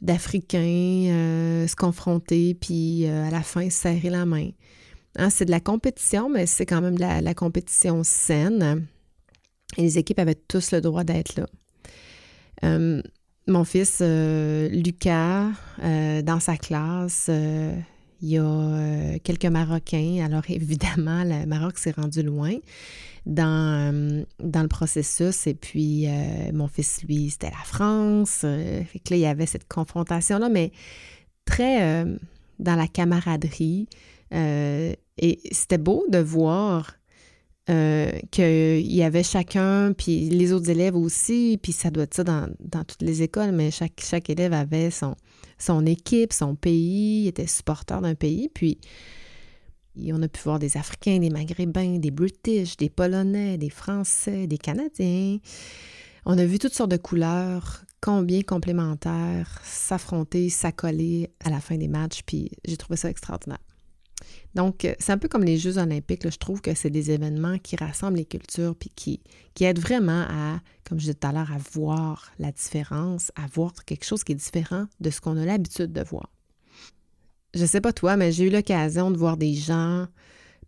d'Africains 0.00 0.58
euh, 0.58 1.66
se 1.66 1.76
confronter, 1.76 2.54
puis 2.54 3.06
à 3.06 3.30
la 3.30 3.42
fin 3.42 3.68
se 3.70 3.80
serrer 3.82 4.10
la 4.10 4.26
main. 4.26 4.50
Hein, 5.16 5.30
c'est 5.30 5.44
de 5.44 5.50
la 5.50 5.60
compétition, 5.60 6.28
mais 6.28 6.46
c'est 6.46 6.66
quand 6.66 6.80
même 6.80 6.96
de 6.96 7.00
la, 7.00 7.34
compétition 7.34 8.02
saine. 8.02 8.86
Et 9.76 9.82
les 9.82 9.98
équipes 9.98 10.18
avaient 10.18 10.34
tous 10.34 10.72
le 10.72 10.80
droit 10.80 11.04
d'être 11.04 11.36
là. 11.36 11.46
mon 13.46 13.64
fils 13.64 14.00
Lucas, 14.00 15.50
dans 15.82 16.40
sa 16.40 16.56
classe, 16.56 17.30
il 18.22 18.30
y 18.30 18.38
a 18.38 19.18
quelques 19.18 19.46
Marocains. 19.46 20.24
Alors 20.24 20.44
évidemment, 20.48 21.24
le 21.24 21.46
Maroc 21.46 21.78
s'est 21.78 21.92
rendu 21.92 22.22
loin 22.22 22.54
dans, 23.26 23.92
euh, 23.92 24.24
dans 24.40 24.62
le 24.62 24.68
processus. 24.68 25.46
Et 25.46 25.54
puis, 25.54 26.06
euh, 26.06 26.52
mon 26.52 26.68
fils, 26.68 27.02
lui, 27.02 27.30
c'était 27.30 27.50
la 27.50 27.64
France. 27.64 28.42
Euh, 28.44 28.82
fait 28.84 28.98
que 29.00 29.10
là, 29.10 29.16
il 29.16 29.20
y 29.20 29.26
avait 29.26 29.46
cette 29.46 29.68
confrontation-là, 29.68 30.48
mais 30.48 30.72
très 31.44 32.06
dans 32.60 32.76
la 32.76 32.86
camaraderie. 32.86 33.88
et 34.30 34.98
c'était 35.50 35.78
beau 35.78 36.04
de 36.08 36.18
voir 36.18 36.94
euh, 37.70 38.10
qu'il 38.32 38.92
y 38.92 39.04
avait 39.04 39.22
chacun, 39.22 39.92
puis 39.96 40.28
les 40.30 40.52
autres 40.52 40.68
élèves 40.68 40.96
aussi, 40.96 41.60
puis 41.62 41.70
ça 41.70 41.92
doit 41.92 42.02
être 42.02 42.14
ça 42.14 42.24
dans, 42.24 42.48
toutes 42.84 43.02
les 43.02 43.22
écoles, 43.22 43.52
mais 43.52 43.70
chaque, 43.70 44.00
chaque 44.02 44.28
élève 44.30 44.52
avait 44.52 44.90
son, 44.90 45.14
son 45.62 45.86
équipe, 45.86 46.32
son 46.32 46.56
pays, 46.56 47.28
était 47.28 47.46
supporter 47.46 48.00
d'un 48.00 48.16
pays, 48.16 48.48
puis 48.52 48.78
on 50.12 50.20
a 50.22 50.26
pu 50.26 50.40
voir 50.42 50.58
des 50.58 50.76
Africains, 50.76 51.18
des 51.18 51.30
Maghrébins, 51.30 51.98
des 51.98 52.10
British, 52.10 52.76
des 52.76 52.90
Polonais, 52.90 53.58
des 53.58 53.70
Français, 53.70 54.48
des 54.48 54.58
Canadiens. 54.58 55.38
On 56.24 56.36
a 56.36 56.44
vu 56.44 56.58
toutes 56.58 56.74
sortes 56.74 56.90
de 56.90 56.96
couleurs, 56.96 57.84
combien 58.00 58.42
complémentaires, 58.42 59.60
s'affronter, 59.62 60.48
s'accoler 60.48 61.30
à 61.44 61.50
la 61.50 61.60
fin 61.60 61.76
des 61.76 61.88
matchs, 61.88 62.22
puis 62.26 62.50
j'ai 62.64 62.76
trouvé 62.76 62.96
ça 62.96 63.08
extraordinaire. 63.08 63.60
Donc, 64.54 64.84
euh, 64.84 64.94
c'est 64.98 65.12
un 65.12 65.18
peu 65.18 65.28
comme 65.28 65.44
les 65.44 65.58
Jeux 65.58 65.78
olympiques. 65.78 66.28
je 66.28 66.38
trouve 66.38 66.60
que 66.60 66.74
c'est 66.74 66.90
des 66.90 67.10
événements 67.10 67.58
qui 67.58 67.76
rassemblent 67.76 68.16
les 68.16 68.24
cultures 68.24 68.74
puis 68.74 68.90
qui, 68.94 69.20
aident 69.60 69.78
vraiment 69.78 70.24
à, 70.28 70.60
comme 70.88 70.98
je 70.98 71.04
disais 71.04 71.14
tout 71.14 71.26
à 71.26 71.32
l'heure, 71.32 71.52
à 71.52 71.58
voir 71.72 72.32
la 72.38 72.52
différence, 72.52 73.32
à 73.36 73.46
voir 73.52 73.72
quelque 73.84 74.04
chose 74.04 74.24
qui 74.24 74.32
est 74.32 74.36
différent 74.36 74.86
de 75.00 75.10
ce 75.10 75.20
qu'on 75.20 75.36
a 75.36 75.44
l'habitude 75.44 75.92
de 75.92 76.02
voir. 76.02 76.28
Je 77.54 77.66
sais 77.66 77.80
pas 77.80 77.92
toi, 77.92 78.16
mais 78.16 78.32
j'ai 78.32 78.44
eu 78.44 78.50
l'occasion 78.50 79.10
de 79.10 79.16
voir 79.16 79.36
des 79.36 79.54
gens 79.54 80.06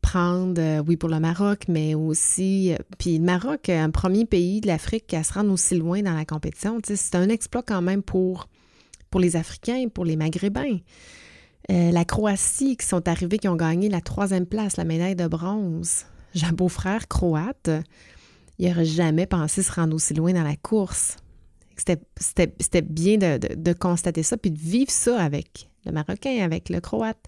prendre, 0.04 0.60
euh, 0.60 0.82
oui, 0.86 0.96
pour 0.96 1.08
le 1.08 1.18
Maroc, 1.18 1.64
mais 1.68 1.94
aussi, 1.94 2.72
euh, 2.72 2.76
puis 2.98 3.16
le 3.18 3.24
Maroc, 3.24 3.70
un 3.70 3.88
premier 3.88 4.26
pays 4.26 4.60
de 4.60 4.66
l'Afrique 4.66 5.14
à 5.14 5.24
se 5.24 5.32
rendre 5.32 5.50
aussi 5.50 5.76
loin 5.76 6.02
dans 6.02 6.12
la 6.12 6.26
compétition, 6.26 6.78
c'est 6.84 7.14
un 7.14 7.30
exploit 7.30 7.62
quand 7.62 7.80
même 7.80 8.02
pour, 8.02 8.48
pour 9.10 9.18
les 9.18 9.34
Africains, 9.36 9.88
pour 9.88 10.04
les 10.04 10.16
Maghrébins. 10.16 10.78
Euh, 11.70 11.90
la 11.90 12.04
Croatie 12.04 12.76
qui 12.76 12.86
sont 12.86 13.08
arrivés, 13.08 13.38
qui 13.38 13.48
ont 13.48 13.56
gagné 13.56 13.88
la 13.88 14.00
troisième 14.00 14.46
place, 14.46 14.76
la 14.76 14.84
médaille 14.84 15.16
de 15.16 15.26
bronze. 15.26 16.04
J'ai 16.34 16.46
un 16.46 16.52
beau-frère 16.52 17.08
croate. 17.08 17.70
Il 18.58 18.68
n'aurait 18.68 18.84
jamais 18.84 19.26
pensé 19.26 19.62
se 19.62 19.72
rendre 19.72 19.94
aussi 19.94 20.14
loin 20.14 20.32
dans 20.32 20.42
la 20.42 20.56
course. 20.56 21.16
C'était 21.76 22.82
bien 22.82 23.16
de, 23.18 23.72
constater 23.72 24.22
ça, 24.22 24.36
puis 24.36 24.50
de 24.50 24.58
vivre 24.58 24.90
ça 24.90 25.20
avec 25.20 25.68
le 25.84 25.92
Marocain, 25.92 26.42
avec 26.42 26.68
le 26.68 26.80
Croate. 26.80 27.18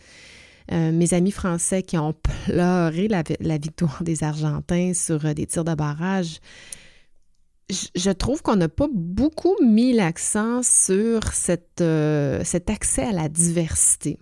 Euh, 0.73 0.91
mes 0.93 1.15
amis 1.15 1.31
français 1.31 1.83
qui 1.83 1.97
ont 1.97 2.13
pleuré 2.47 3.09
la, 3.09 3.23
victoire 3.59 4.03
des 4.03 4.25
Argentins 4.25 4.93
sur 4.95 5.25
euh, 5.25 5.35
des 5.35 5.47
tirs 5.47 5.65
de 5.65 5.75
barrage. 5.75 6.41
Je, 7.69 8.11
trouve 8.11 8.43
qu'on 8.43 8.57
n'a 8.57 8.69
pas 8.69 8.87
beaucoup 8.93 9.57
mis 9.61 9.93
l'accent 9.93 10.63
sur 10.63 11.33
cette, 11.33 11.83
cet 12.45 12.71
accès 12.71 13.03
à 13.03 13.13
la 13.13 13.29
diversité. 13.29 14.19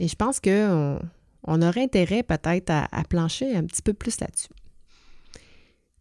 Et 0.00 0.08
je 0.08 0.16
pense 0.16 0.40
qu'on 0.40 0.98
on 1.44 1.62
aurait 1.62 1.84
intérêt 1.84 2.22
peut-être 2.22 2.70
à, 2.70 3.02
plancher 3.08 3.54
un 3.54 3.64
petit 3.64 3.82
peu 3.82 3.92
plus 3.92 4.18
là-dessus. 4.20 4.48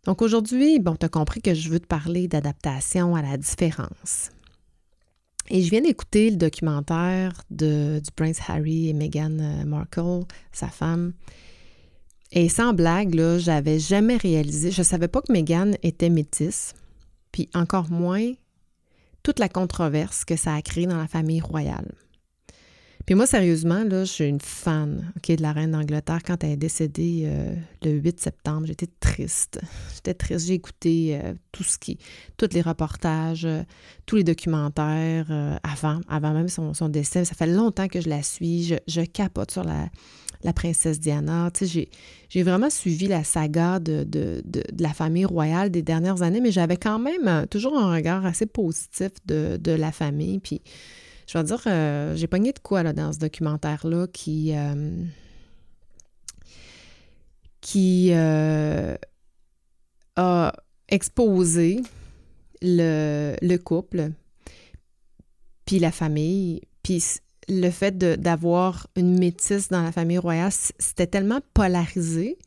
Donc 0.05 0.21
aujourd'hui, 0.21 0.79
bon, 0.79 0.95
tu 0.95 1.05
as 1.05 1.09
compris 1.09 1.41
que 1.41 1.53
je 1.53 1.69
veux 1.69 1.79
te 1.79 1.85
parler 1.85 2.27
d'adaptation 2.27 3.15
à 3.15 3.21
la 3.21 3.37
différence. 3.37 4.31
Et 5.49 5.61
je 5.61 5.69
viens 5.69 5.81
d'écouter 5.81 6.29
le 6.29 6.37
documentaire 6.37 7.41
de, 7.49 7.99
du 8.03 8.11
Prince 8.15 8.39
Harry 8.47 8.89
et 8.89 8.93
Meghan 8.93 9.37
euh, 9.39 9.65
Markle, 9.65 10.25
sa 10.51 10.67
femme. 10.67 11.13
Et 12.31 12.49
sans 12.49 12.73
blague, 12.73 13.15
là, 13.15 13.39
j'avais 13.39 13.79
jamais 13.79 14.17
réalisé, 14.17 14.69
je 14.69 14.83
savais 14.83 15.07
pas 15.07 15.21
que 15.21 15.33
Meghan 15.33 15.71
était 15.81 16.09
métisse, 16.09 16.73
puis 17.31 17.49
encore 17.53 17.89
moins 17.89 18.33
toute 19.23 19.39
la 19.39 19.49
controverse 19.49 20.25
que 20.25 20.35
ça 20.35 20.55
a 20.55 20.61
créé 20.61 20.87
dans 20.87 20.97
la 20.97 21.07
famille 21.07 21.41
royale. 21.41 21.93
Puis 23.09 23.15
moi, 23.15 23.25
sérieusement, 23.25 23.83
là, 23.85 24.05
je 24.05 24.11
suis 24.11 24.25
une 24.25 24.39
fan 24.39 25.11
de 25.27 25.41
la 25.41 25.51
reine 25.51 25.71
d'Angleterre. 25.71 26.19
Quand 26.23 26.43
elle 26.43 26.51
est 26.51 26.57
décédée 26.57 27.23
euh, 27.25 27.55
le 27.83 27.93
8 27.93 28.19
septembre, 28.19 28.67
j'étais 28.67 28.85
triste. 28.99 29.59
J'étais 29.95 30.13
triste. 30.13 30.45
J'ai 30.45 30.53
écouté 30.53 31.19
euh, 31.19 31.33
tout 31.51 31.63
ce 31.63 31.79
qui, 31.79 31.97
tous 32.37 32.49
les 32.53 32.61
reportages, 32.61 33.45
euh, 33.45 33.63
tous 34.05 34.17
les 34.17 34.23
documentaires 34.23 35.25
avant, 35.63 36.01
avant 36.07 36.33
même 36.33 36.49
son, 36.49 36.71
décès. 36.87 37.25
Ça 37.25 37.33
fait 37.33 37.47
longtemps 37.47 37.87
que 37.87 37.99
je 37.99 38.09
la 38.09 38.21
suis. 38.21 38.75
Je, 38.87 39.01
capote 39.01 39.49
sur 39.49 39.63
la, 39.63 39.89
la 40.43 40.53
princesse 40.53 40.99
Diana. 40.99 41.49
J'ai 42.29 42.43
vraiment 42.43 42.69
suivi 42.69 43.07
la 43.07 43.23
saga 43.23 43.79
de, 43.79 44.43
la 44.77 44.93
famille 44.93 45.25
royale 45.25 45.71
des 45.71 45.81
dernières 45.81 46.21
années, 46.21 46.41
mais 46.41 46.51
j'avais 46.51 46.77
quand 46.77 46.99
même 46.99 47.47
toujours 47.47 47.75
un 47.75 47.91
regard 47.91 48.27
assez 48.27 48.45
positif 48.45 49.09
de, 49.25 49.71
la 49.71 49.91
famille. 49.91 50.39
Je 51.29 51.37
vais 51.37 51.43
dire, 51.43 51.61
euh, 51.67 52.15
j'ai 52.15 52.25
pogné 52.25 52.53
de 52.53 52.59
quoi 52.59 52.81
là, 52.81 52.91
dans 52.91 53.13
ce 53.13 53.19
documentaire-là 53.19 54.07
qui, 54.11 54.51
euh, 54.55 55.03
qui 57.61 58.09
euh, 58.13 58.95
a 60.15 60.53
exposé 60.87 61.83
le, 62.63 63.57
couple, 63.57 64.09
puis 65.65 65.77
la 65.77 65.91
famille, 65.91 66.61
puis 66.81 67.03
le 67.47 67.69
fait 67.69 67.95
d'avoir 67.95 68.87
une 68.95 69.19
métisse 69.19 69.67
dans 69.67 69.83
la 69.83 69.91
famille 69.91 70.17
royale, 70.17 70.51
c'était 70.79 71.05
tellement 71.05 71.41
polarisé. 71.53 72.39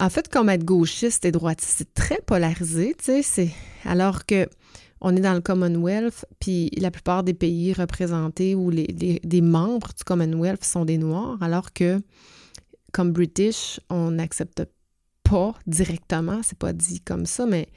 En 0.00 0.08
fait, 0.08 0.28
comme 0.28 0.48
être 0.48 0.64
gauchiste 0.64 1.26
et 1.26 1.30
droitiste, 1.30 1.74
c'est 1.76 1.92
très 1.92 2.22
polarisé, 2.24 2.96
tu 2.96 3.22
sais, 3.22 3.50
alors 3.84 4.24
que 4.24 4.48
on 5.00 5.16
est 5.16 5.20
dans 5.20 5.34
le 5.34 5.40
Commonwealth, 5.40 6.24
puis 6.40 6.70
la 6.76 6.90
plupart 6.90 7.22
des 7.22 7.34
pays 7.34 7.72
représentés 7.72 8.54
ou 8.54 8.70
les, 8.70 8.86
des 9.22 9.40
membres 9.40 9.90
du 9.96 10.04
Commonwealth 10.04 10.64
sont 10.64 10.84
des 10.84 10.98
Noirs, 10.98 11.38
alors 11.40 11.72
que, 11.72 12.00
comme 12.92 13.12
British, 13.12 13.80
on 13.90 14.10
n'accepte 14.10 14.64
pas 15.22 15.54
directement, 15.66 16.40
c'est 16.42 16.58
pas 16.58 16.72
dit 16.72 17.00
comme 17.00 17.26
ça, 17.26 17.46
mais 17.46 17.68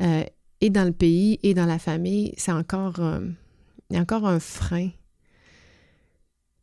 euh, 0.00 0.24
et 0.60 0.70
dans 0.70 0.84
le 0.84 0.92
pays 0.92 1.38
et 1.42 1.54
dans 1.54 1.66
la 1.66 1.78
famille, 1.78 2.34
c'est 2.36 2.52
encore, 2.52 2.98
euh, 2.98 3.20
y 3.90 3.96
a 3.96 4.00
encore 4.00 4.26
un 4.26 4.40
frein. 4.40 4.90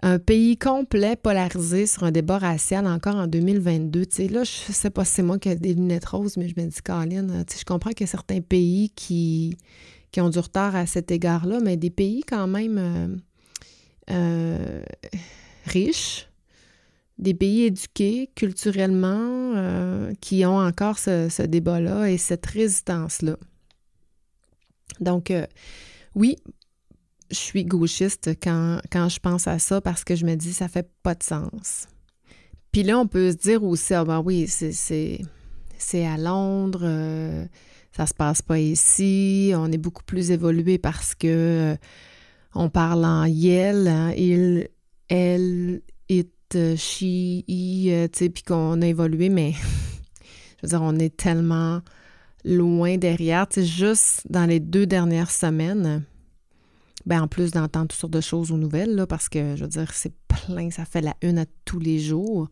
Un 0.01 0.19
pays 0.19 0.57
complet 0.57 1.15
polarisé 1.15 1.87
sur 1.87 2.03
un 2.03 2.11
débat 2.11 2.37
racial 2.37 2.85
encore 2.85 3.15
en 3.15 3.27
2022. 3.27 4.05
Tu 4.05 4.15
sais, 4.15 4.27
là, 4.27 4.43
je 4.43 4.51
sais 4.51 4.89
pas 4.89 5.05
si 5.05 5.13
c'est 5.13 5.23
moi 5.23 5.39
qui 5.39 5.49
ai 5.49 5.55
des 5.55 5.73
lunettes 5.73 6.05
roses, 6.05 6.37
mais 6.37 6.49
je 6.49 6.59
me 6.59 6.67
dis, 6.67 6.81
Caroline, 6.83 7.45
tu 7.47 7.53
sais, 7.53 7.61
je 7.61 7.65
comprends 7.65 7.91
qu'il 7.91 8.01
y 8.01 8.09
a 8.09 8.11
certains 8.11 8.41
pays 8.41 8.89
qui, 8.89 9.57
qui 10.15 10.21
ont 10.21 10.29
du 10.29 10.39
retard 10.39 10.77
à 10.77 10.85
cet 10.85 11.11
égard-là, 11.11 11.59
mais 11.61 11.75
des 11.75 11.89
pays 11.89 12.23
quand 12.23 12.47
même 12.47 12.77
euh, 12.77 13.17
euh, 14.11 14.81
riches, 15.65 16.29
des 17.17 17.33
pays 17.33 17.63
éduqués 17.63 18.29
culturellement, 18.33 19.51
euh, 19.57 20.13
qui 20.21 20.45
ont 20.45 20.57
encore 20.57 20.99
ce, 20.99 21.41
débat-là 21.41 22.09
et 22.09 22.17
cette 22.17 22.45
résistance-là. 22.45 23.35
Donc, 25.01 25.33
oui, 26.15 26.37
je 27.29 27.35
suis 27.35 27.65
gauchiste 27.65 28.29
quand, 28.41 28.79
quand, 28.89 29.09
je 29.09 29.19
pense 29.19 29.49
à 29.49 29.59
ça 29.59 29.81
parce 29.81 30.05
que 30.05 30.15
je 30.15 30.25
me 30.25 30.35
dis 30.35 30.53
ça 30.53 30.69
fait 30.69 30.89
pas 31.03 31.15
de 31.15 31.23
sens. 31.23 31.89
Puis 32.71 32.83
là, 32.83 32.97
on 32.97 33.07
peut 33.07 33.33
se 33.33 33.35
dire 33.35 33.65
aussi, 33.65 33.93
ah 33.93 34.05
ben 34.05 34.21
oui, 34.21 34.47
c'est 34.47 36.05
à 36.05 36.15
Londres, 36.15 36.87
ça 37.95 38.05
se 38.05 38.13
passe 38.13 38.41
pas 38.41 38.59
ici, 38.59 39.53
on 39.55 39.71
est 39.71 39.77
beaucoup 39.77 40.03
plus 40.03 40.31
évolué 40.31 40.77
parce 40.77 41.15
que 41.15 41.27
euh, 41.27 41.75
on 42.53 42.69
parle 42.69 43.05
en 43.05 43.23
yel, 43.23 43.87
hein, 43.87 44.11
il, 44.17 44.67
elle, 45.07 45.81
it, 46.09 46.29
she, 46.75 47.43
i, 47.47 47.89
euh, 47.91 48.07
tu 48.11 48.19
sais, 48.19 48.29
puis 48.29 48.43
qu'on 48.43 48.81
a 48.81 48.85
évolué, 48.85 49.29
mais 49.29 49.53
je 50.57 50.63
veux 50.63 50.69
dire, 50.69 50.81
on 50.81 50.97
est 50.97 51.15
tellement 51.15 51.81
loin 52.43 52.97
derrière, 52.97 53.47
tu 53.47 53.61
sais, 53.61 53.65
juste 53.65 54.23
dans 54.29 54.45
les 54.45 54.59
deux 54.59 54.85
dernières 54.85 55.31
semaines, 55.31 56.03
ben 57.05 57.21
en 57.21 57.27
plus 57.29 57.51
d'entendre 57.51 57.87
toutes 57.87 57.99
sortes 57.99 58.13
de 58.13 58.21
choses 58.21 58.51
aux 58.51 58.57
nouvelles, 58.57 58.93
là, 58.93 59.07
parce 59.07 59.29
que, 59.29 59.55
je 59.55 59.63
veux 59.63 59.69
dire, 59.69 59.93
c'est 59.93 60.13
plein, 60.27 60.69
ça 60.69 60.83
fait 60.83 61.01
la 61.01 61.15
une 61.21 61.37
à 61.37 61.45
tous 61.63 61.79
les 61.79 61.99
jours. 61.99 62.49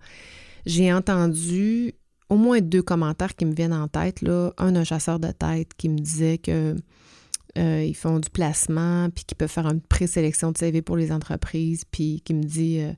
J'ai 0.66 0.94
entendu 0.94 1.96
au 2.34 2.38
moins 2.38 2.62
deux 2.62 2.82
commentaires 2.82 3.36
qui 3.36 3.46
me 3.46 3.54
viennent 3.54 3.74
en 3.74 3.88
tête. 3.88 4.24
Un, 4.28 4.76
un 4.76 4.84
chasseur 4.84 5.20
de 5.20 5.32
tête 5.32 5.74
qui 5.78 5.88
me 5.88 6.00
disait 6.00 6.40
que 6.40 6.76
euh, 7.60 7.94
font 7.94 8.18
du 8.18 8.32
placement, 8.32 9.10
puis 9.12 9.24
qu'ils 9.24 9.38
peuvent 9.38 9.52
faire 9.52 9.68
une 9.68 9.82
présélection 9.82 10.52
de 10.52 10.58
CV 10.58 10.82
pour 10.82 10.98
les 10.98 11.12
entreprises, 11.12 11.86
puis 11.86 12.22
qui 12.26 12.34
me 12.34 12.42
dit 12.42 12.80
euh, 12.80 12.92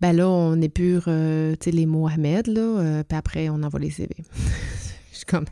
ben 0.00 0.12
là, 0.12 0.28
on 0.28 0.60
épure 0.60 1.04
euh, 1.08 1.56
les 1.66 1.86
Mohamed, 1.86 2.46
là, 2.46 3.02
puis 3.02 3.18
après, 3.18 3.48
on 3.48 3.62
envoie 3.64 3.80
les 3.80 3.90
CV. 3.90 4.14
Je 5.12 5.16
suis 5.16 5.26
comme 5.26 5.46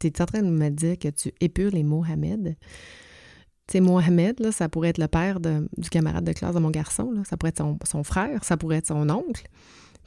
T'es 0.00 0.20
en 0.20 0.26
train 0.26 0.42
de 0.42 0.50
me 0.50 0.68
dire 0.70 0.98
que 0.98 1.08
tu 1.08 1.32
épures 1.40 1.70
les 1.70 1.84
Mohamed? 1.84 2.56
Tu 3.68 3.80
Mohamed, 3.80 4.40
là, 4.40 4.50
ça 4.50 4.68
pourrait 4.68 4.88
être 4.88 4.98
le 4.98 5.08
père 5.08 5.38
du 5.38 5.88
camarade 5.90 6.24
de 6.24 6.32
classe 6.32 6.54
de 6.54 6.60
mon 6.60 6.70
garçon, 6.70 7.22
ça 7.24 7.36
pourrait 7.36 7.50
être 7.50 7.58
son, 7.58 7.78
son 7.84 8.02
frère, 8.02 8.42
ça 8.42 8.56
pourrait 8.56 8.78
être 8.78 8.88
son 8.88 9.08
oncle. 9.08 9.46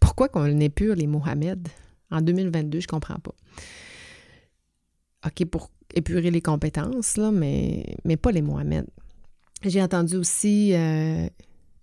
Pourquoi 0.02 0.28
qu'on 0.28 0.60
épure 0.60 0.96
les 0.96 1.08
Mohamed? 1.08 1.70
En 2.12 2.22
2022, 2.22 2.80
je 2.80 2.88
comprends 2.88 3.20
pas. 3.20 3.36
OK, 5.26 5.46
pour 5.46 5.72
épurer 5.94 6.32
les 6.32 6.42
compétences, 6.42 7.18
là, 7.18 7.32
mais, 7.32 7.98
mais 8.06 8.18
pas 8.18 8.32
les 8.32 8.42
Mohamed. 8.42 8.86
J'ai 9.64 9.82
entendu 9.82 10.16
aussi 10.16 10.74
euh, 10.74 11.28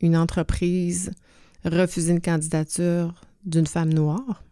une 0.01 0.17
entreprise 0.17 1.11
refuser 1.65 2.13
une 2.13 2.21
candidature 2.21 3.15
d'une 3.45 3.67
femme 3.67 3.93
noire. 3.93 4.45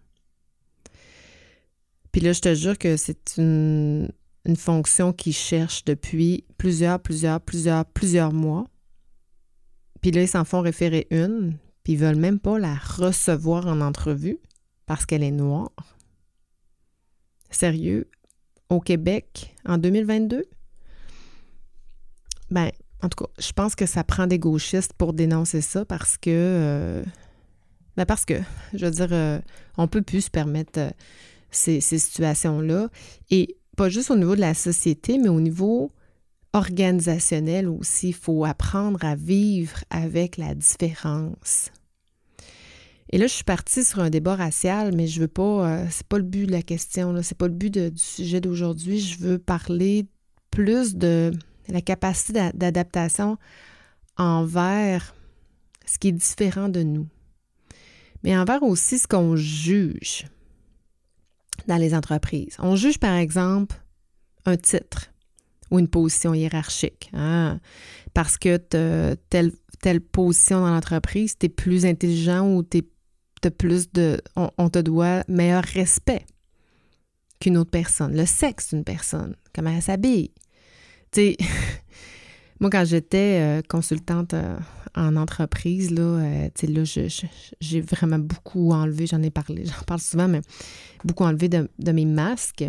Puis 2.10 2.20
là, 2.20 2.32
je 2.32 2.40
te 2.40 2.54
jure 2.54 2.76
que 2.76 2.96
c'est 2.96 3.36
une, 3.38 4.10
une 4.44 4.56
fonction 4.56 5.12
qu'ils 5.12 5.34
cherchent 5.34 5.84
depuis 5.84 6.44
plusieurs, 6.58 7.00
plusieurs, 7.00 7.40
plusieurs, 7.40 7.84
plusieurs 7.86 8.32
mois. 8.32 8.66
Puis 10.00 10.10
là, 10.10 10.22
ils 10.22 10.28
s'en 10.28 10.44
font 10.44 10.60
référer 10.60 11.06
une, 11.10 11.56
puis 11.84 11.94
ils 11.94 11.98
veulent 11.98 12.16
même 12.16 12.40
pas 12.40 12.58
la 12.58 12.74
recevoir 12.74 13.66
en 13.66 13.80
entrevue 13.80 14.38
parce 14.86 15.06
qu'elle 15.06 15.22
est 15.22 15.30
noire. 15.30 15.70
Sérieux, 17.50 18.08
au 18.68 18.80
Québec, 18.80 19.54
en 19.66 19.78
2022? 19.78 20.44
Ben, 22.50 22.70
en 23.02 23.08
tout 23.08 23.24
cas, 23.24 23.30
je 23.38 23.52
pense 23.52 23.74
que 23.74 23.86
ça 23.86 24.04
prend 24.04 24.26
des 24.26 24.38
gauchistes 24.38 24.92
pour 24.94 25.12
dénoncer 25.12 25.60
ça 25.60 25.84
parce 25.84 26.16
que... 26.16 26.30
Euh, 26.30 27.04
ben 27.96 28.06
parce 28.06 28.24
que, 28.24 28.40
je 28.72 28.86
veux 28.86 28.90
dire, 28.90 29.12
euh, 29.12 29.38
on 29.76 29.86
peut 29.86 30.02
plus 30.02 30.22
se 30.22 30.30
permettre 30.30 30.78
euh, 30.78 30.90
ces 31.50 31.80
situations-là. 31.80 32.88
Et 33.30 33.56
pas 33.76 33.88
juste 33.88 34.10
au 34.10 34.16
niveau 34.16 34.34
de 34.34 34.40
la 34.40 34.54
société, 34.54 35.18
mais 35.18 35.28
au 35.28 35.40
niveau 35.40 35.90
organisationnel 36.52 37.68
aussi. 37.68 38.08
Il 38.08 38.14
faut 38.14 38.44
apprendre 38.44 39.04
à 39.04 39.14
vivre 39.14 39.84
avec 39.90 40.36
la 40.36 40.54
différence. 40.54 41.70
Et 43.12 43.18
là, 43.18 43.26
je 43.26 43.34
suis 43.34 43.44
partie 43.44 43.84
sur 43.84 44.00
un 44.00 44.08
débat 44.08 44.36
racial, 44.36 44.94
mais 44.96 45.06
je 45.06 45.20
veux 45.20 45.28
pas, 45.28 45.68
euh, 45.68 45.86
c'est 45.90 46.06
pas 46.06 46.16
le 46.16 46.24
but 46.24 46.46
de 46.46 46.52
la 46.52 46.62
question, 46.62 47.14
c'est 47.22 47.36
pas 47.36 47.46
le 47.46 47.52
but 47.52 47.70
du 47.70 47.98
sujet 47.98 48.40
d'aujourd'hui. 48.40 49.00
Je 49.00 49.18
veux 49.18 49.38
parler 49.38 50.06
plus 50.50 50.96
de 50.96 51.30
la 51.68 51.82
capacité 51.82 52.50
d'adaptation 52.54 53.36
envers 54.16 55.14
ce 55.84 55.98
qui 55.98 56.08
est 56.08 56.12
différent 56.12 56.70
de 56.70 56.82
nous, 56.82 57.06
mais 58.22 58.36
envers 58.36 58.62
aussi 58.62 58.98
ce 58.98 59.06
qu'on 59.06 59.36
juge 59.36 60.24
dans 61.68 61.76
les 61.76 61.94
entreprises. 61.94 62.56
On 62.60 62.76
juge, 62.76 62.98
par 62.98 63.14
exemple, 63.14 63.76
un 64.46 64.56
titre 64.56 65.12
ou 65.70 65.78
une 65.78 65.88
position 65.88 66.32
hiérarchique. 66.32 67.10
Hein, 67.12 67.60
parce 68.14 68.38
que 68.38 68.56
telle, 69.28 69.52
telle 69.80 70.00
position 70.00 70.60
dans 70.60 70.70
l'entreprise, 70.70 71.36
tu 71.38 71.46
es 71.46 71.48
plus 71.48 71.84
intelligent 71.86 72.48
ou 72.54 72.62
tu 72.62 72.82
plus. 73.48 73.88
On, 74.36 74.68
te 74.68 74.78
doit 74.78 75.24
meilleur 75.28 75.64
respect 75.64 76.24
qu'une 77.40 77.56
autre 77.56 77.70
personne. 77.70 78.16
Le 78.16 78.26
sexe 78.26 78.70
d'une 78.70 78.84
personne, 78.84 79.36
comment 79.54 79.70
elle 79.70 79.82
s'habille. 79.82 80.30
Moi, 82.60 82.70
quand 82.70 82.84
j'étais 82.84 83.40
euh, 83.40 83.62
consultante 83.68 84.34
euh, 84.34 84.56
en 84.94 85.16
entreprise, 85.16 85.90
là, 85.90 86.02
euh, 86.02 86.48
j'ai 87.60 87.80
vraiment 87.80 88.20
beaucoup 88.20 88.70
enlevé, 88.70 89.06
j'en 89.06 89.22
ai 89.22 89.30
parlé, 89.30 89.64
j'en 89.66 89.82
parle 89.84 90.00
souvent, 90.00 90.28
mais 90.28 90.40
beaucoup 91.04 91.24
enlevé 91.24 91.48
de 91.48 91.92
mes 91.92 92.06
masques. 92.06 92.64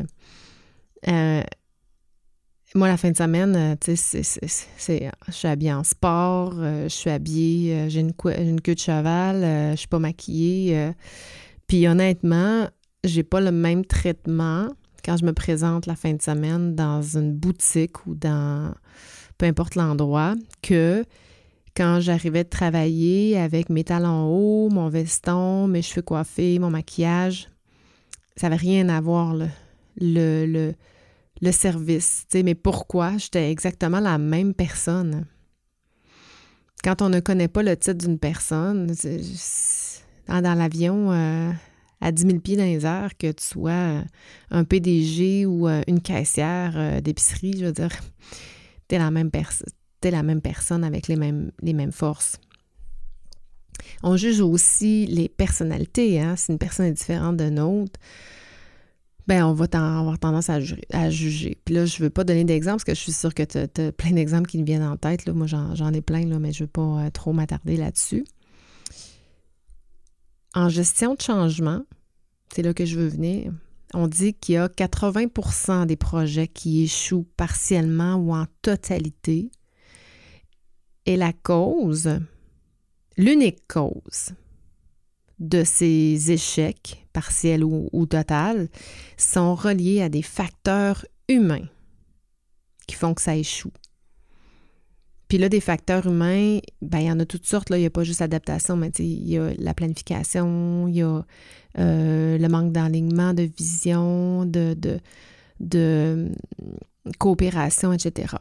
Moi, 2.75 2.87
la 2.87 2.97
fin 2.97 3.11
de 3.11 3.17
semaine, 3.17 3.55
euh, 3.55 3.75
tu 3.79 3.95
sais, 3.95 4.23
je 5.27 5.31
suis 5.31 5.47
habillée 5.47 5.73
en 5.73 5.83
sport, 5.83 6.53
euh, 6.57 6.85
je 6.85 6.95
suis 6.95 7.11
habillée, 7.11 7.75
euh, 7.75 7.89
j'ai 7.89 7.99
une, 7.99 8.13
queue 8.13 8.73
de 8.73 8.79
cheval, 8.79 9.41
je 9.71 9.75
suis 9.75 9.87
pas 9.87 9.99
maquillée. 9.99 10.91
puis 11.67 11.87
honnêtement, 11.87 12.67
j'ai 13.03 13.21
pas 13.21 13.41
le 13.41 13.51
même 13.51 13.85
traitement 13.85 14.69
quand 15.05 15.17
je 15.17 15.25
me 15.25 15.33
présente 15.33 15.85
la 15.85 15.95
fin 15.95 16.13
de 16.13 16.21
semaine 16.21 16.73
dans 16.73 17.03
une 17.03 17.33
boutique 17.33 18.07
ou 18.07 18.15
dans 18.15 18.73
peu 19.37 19.45
importe 19.45 19.75
l'endroit 19.75 20.33
que 20.63 21.05
quand 21.77 21.99
j'arrivais 21.99 22.43
de 22.43 22.49
travailler 22.49 23.37
avec 23.37 23.69
mes 23.69 23.83
talons 23.83 24.25
hauts, 24.25 24.69
mon 24.69 24.89
veston, 24.89 25.67
mes 25.67 25.83
cheveux 25.83 26.01
coiffés, 26.01 26.57
mon 26.57 26.71
maquillage. 26.71 27.49
Ça 28.35 28.49
n'avait 28.49 28.61
rien 28.61 28.89
à 28.89 28.99
voir, 28.99 29.35
le, 29.35 29.47
le 30.45 30.73
le 31.43 31.51
service. 31.51 32.25
Mais 32.33 32.55
pourquoi? 32.55 33.17
J'étais 33.17 33.51
exactement 33.51 33.99
la 33.99 34.17
même 34.17 34.53
personne? 34.53 35.25
Quand 36.83 37.01
on 37.01 37.09
ne 37.09 37.19
connaît 37.19 37.47
pas 37.47 37.63
le 37.63 37.75
titre 37.77 38.05
d'une 38.05 38.19
personne, 38.19 38.93
dans, 40.27 40.57
l'avion, 40.57 41.11
euh, 41.11 41.51
à 42.01 42.11
10 42.11 42.23
000 42.23 42.39
pieds 42.39 42.57
dans 42.57 42.63
les 42.63 42.85
airs, 42.85 43.17
que 43.17 43.31
tu 43.31 43.43
sois 43.43 43.71
euh, 43.71 44.01
un 44.51 44.63
PDG 44.63 45.45
ou 45.45 45.67
euh, 45.67 45.81
une 45.87 46.01
caissière 46.01 47.01
d'épicerie, 47.01 47.57
je 47.57 47.65
veux 47.65 47.71
dire, 47.71 47.91
tu 48.89 48.95
es 48.95 48.97
la 48.97 49.11
même 49.11 49.31
personne. 49.31 49.67
la 50.03 50.23
même 50.23 50.41
personne 50.41 50.83
avec 50.83 51.07
les 51.07 51.15
mêmes, 51.15 51.51
les 51.61 51.73
mêmes 51.73 51.93
forces. 51.93 52.39
On 54.01 54.17
juge 54.17 54.41
aussi 54.41 55.05
les 55.07 55.29
personnalités. 55.29 56.19
Hein? 56.19 56.35
Si 56.35 56.51
une 56.51 56.57
personne 56.57 56.85
est 56.87 56.91
différente 56.91 57.37
d'une 57.37 57.59
autre, 57.59 57.99
ben 59.27 59.45
on 59.45 59.53
va 59.53 59.65
avoir 59.73 60.19
tendance 60.19 60.49
à, 60.49 60.59
juger. 61.09 61.57
Puis 61.63 61.75
là, 61.75 61.85
je 61.85 61.97
ne 61.97 62.03
veux 62.03 62.09
pas 62.09 62.23
donner 62.23 62.43
d'exemples 62.43 62.77
parce 62.77 62.83
que 62.83 62.93
je 62.93 62.99
suis 62.99 63.13
sûre 63.13 63.33
que 63.33 63.43
tu 63.43 63.57
as, 63.57 63.91
plein 63.91 64.11
d'exemples 64.11 64.49
qui 64.49 64.57
me 64.57 64.65
viennent 64.65 64.83
en 64.83 64.97
tête. 64.97 65.25
Là. 65.25 65.33
Moi, 65.33 65.47
j'en 65.47 65.93
ai 65.93 66.01
plein, 66.01 66.25
là, 66.25 66.39
mais 66.39 66.51
je 66.51 66.63
ne 66.63 66.65
veux 66.65 66.71
pas 66.71 67.05
euh, 67.05 67.09
trop 67.09 67.31
m'attarder 67.31 67.77
là-dessus. 67.77 68.25
En 70.53 70.69
gestion 70.69 71.15
de 71.15 71.21
changement, 71.21 71.83
c'est 72.53 72.61
là 72.61 72.73
que 72.73 72.85
je 72.85 72.99
veux 72.99 73.07
venir. 73.07 73.51
On 73.93 74.07
dit 74.07 74.33
qu'il 74.33 74.55
y 74.55 74.57
a 74.57 74.67
80% 74.67 75.85
des 75.85 75.95
projets 75.95 76.47
qui 76.47 76.83
échouent 76.83 77.27
partiellement 77.37 78.15
ou 78.15 78.33
en 78.33 78.45
totalité. 78.61 79.51
Et 81.05 81.15
la 81.15 81.33
cause, 81.33 82.19
l'unique 83.17 83.67
cause, 83.67 84.33
de 85.39 85.63
ces 85.63 86.31
échecs, 86.31 87.05
partiels 87.13 87.63
ou, 87.63 87.89
ou 87.91 88.07
sont 89.17 89.55
reliés 89.55 90.01
à 90.01 90.09
des 90.09 90.21
facteurs 90.21 91.05
humains 91.27 91.67
qui 92.87 92.95
font 92.95 93.13
que 93.13 93.21
ça 93.21 93.35
échoue. 93.35 93.71
Puis 95.27 95.39
là, 95.39 95.49
des 95.49 95.61
facteurs 95.61 96.05
humains, 96.05 96.59
ben, 96.81 96.99
il 96.99 97.07
y 97.07 97.11
en 97.11 97.19
a 97.19 97.25
toutes 97.25 97.47
sortes. 97.47 97.69
Là. 97.71 97.77
Il 97.77 97.81
n'y 97.81 97.87
a 97.87 97.89
pas 97.89 98.03
juste 98.03 98.19
l'adaptation, 98.19 98.75
mais 98.77 98.89
il 98.99 99.27
y 99.27 99.37
a 99.37 99.51
la 99.57 99.73
planification, 99.73 100.87
il 100.87 100.95
y 100.97 101.01
a 101.01 101.25
euh, 101.79 102.37
le 102.37 102.47
manque 102.49 102.71
d'enlignement, 102.71 103.33
de 103.33 103.43
vision, 103.43 104.45
de, 104.45 104.75
de 105.59 106.29
coopération, 107.17 107.93
etc. 107.93 108.35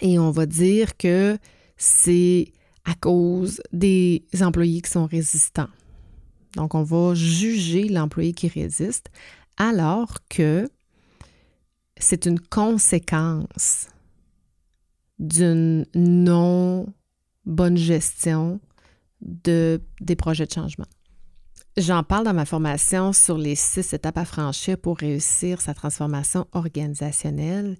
Et 0.00 0.18
on 0.18 0.30
va 0.30 0.46
dire 0.46 0.96
que 0.96 1.38
c'est 1.76 2.52
à 2.88 2.94
cause 2.94 3.60
des 3.72 4.24
employés 4.40 4.80
qui 4.80 4.90
sont 4.90 5.06
résistants. 5.06 5.68
Donc, 6.56 6.74
on 6.74 6.82
va 6.82 7.14
juger 7.14 7.88
l'employé 7.88 8.32
qui 8.32 8.48
résiste 8.48 9.10
alors 9.58 10.18
que 10.30 10.68
c'est 11.98 12.24
une 12.24 12.40
conséquence 12.40 13.88
d'une 15.18 15.84
non 15.94 16.86
bonne 17.44 17.76
gestion 17.76 18.60
de, 19.20 19.80
des 20.00 20.16
projets 20.16 20.46
de 20.46 20.52
changement. 20.52 20.86
J'en 21.76 22.02
parle 22.02 22.24
dans 22.24 22.34
ma 22.34 22.46
formation 22.46 23.12
sur 23.12 23.36
les 23.36 23.54
six 23.54 23.92
étapes 23.92 24.18
à 24.18 24.24
franchir 24.24 24.78
pour 24.78 24.96
réussir 24.96 25.60
sa 25.60 25.74
transformation 25.74 26.46
organisationnelle, 26.52 27.76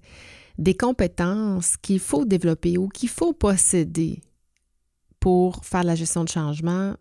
des 0.57 0.75
compétences 0.75 1.77
qu'il 1.77 1.99
faut 1.99 2.25
développer 2.25 2.77
ou 2.77 2.89
qu'il 2.89 3.09
faut 3.09 3.33
posséder 3.33 4.21
pour 5.19 5.65
faire 5.65 5.83
la 5.83 5.95
gestion 5.95 6.23
de 6.23 6.29
changement, 6.29 6.95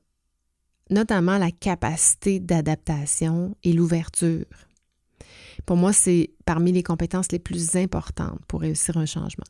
notamment 0.91 1.39
la 1.39 1.51
capacité 1.51 2.41
d'adaptation 2.41 3.57
et 3.63 3.73
l'ouverture. 3.73 4.45
Pour 5.67 5.77
moi, 5.77 5.93
c'est 5.93 6.31
parmi 6.45 6.73
les 6.73 6.83
compétences 6.83 7.31
les 7.33 7.39
plus 7.39 7.77
importantes 7.77 8.41
pour 8.49 8.63
réussir 8.63 8.97
un 8.97 9.07
changement. 9.07 9.47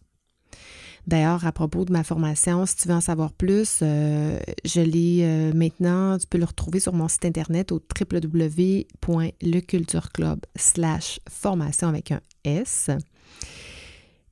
D'ailleurs, 1.07 1.47
à 1.47 1.53
propos 1.53 1.87
de 1.87 1.93
ma 1.93 2.05
formation, 2.05 2.67
si 2.67 2.77
tu 2.77 2.89
veux 2.89 2.95
en 2.95 3.01
savoir 3.01 3.33
plus, 3.33 3.79
euh, 3.81 4.39
je 4.65 4.83
l'ai 4.83 5.21
euh, 5.23 5.55
maintenant, 5.55 6.19
tu 6.19 6.27
peux 6.27 6.37
le 6.37 6.45
retrouver 6.45 6.81
sur 6.81 6.93
mon 6.93 7.09
site 7.09 7.25
internet 7.25 7.73
au 7.73 7.81
www.lecultureclub 7.81 10.41
slash 10.55 11.19
formation 11.31 11.89
avec 11.89 12.13
un 12.13 12.21
S. 12.45 12.91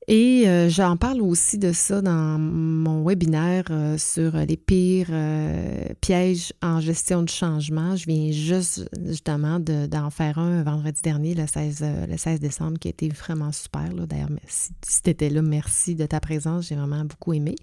Et 0.09 0.45
euh, 0.47 0.69
j'en 0.69 0.97
parle 0.97 1.21
aussi 1.21 1.59
de 1.59 1.73
ça 1.73 2.01
dans 2.01 2.39
mon 2.39 3.05
webinaire 3.05 3.65
euh, 3.71 3.99
sur 3.99 4.37
les 4.37 4.57
pires 4.57 5.09
euh, 5.11 5.85
pièges 6.01 6.53
en 6.63 6.81
gestion 6.81 7.25
de 7.25 7.29
changement. 7.29 7.97
Je 7.97 8.07
viens 8.07 8.31
juste 8.31 8.89
justement 9.05 9.59
d'en 9.59 10.11
faire 10.11 10.39
un 10.39 10.63
vendredi 10.63 11.03
dernier, 11.03 11.35
le 11.35 11.49
16, 11.49 11.85
le 12.09 12.17
16 12.17 12.39
décembre, 12.39 12.79
qui 12.79 12.87
a 12.87 12.91
été 12.91 13.09
vraiment 13.09 13.51
super. 13.51 13.93
D'ailleurs, 14.07 14.29
si, 14.47 14.71
si 14.87 15.03
tu 15.03 15.11
étais 15.11 15.29
là, 15.29 15.43
merci 15.43 15.97
de 15.97 16.07
ta 16.07 16.21
présence. 16.21 16.69
J'ai 16.69 16.77
vraiment 16.77 17.05
beaucoup 17.05 17.33
aimé. 17.33 17.57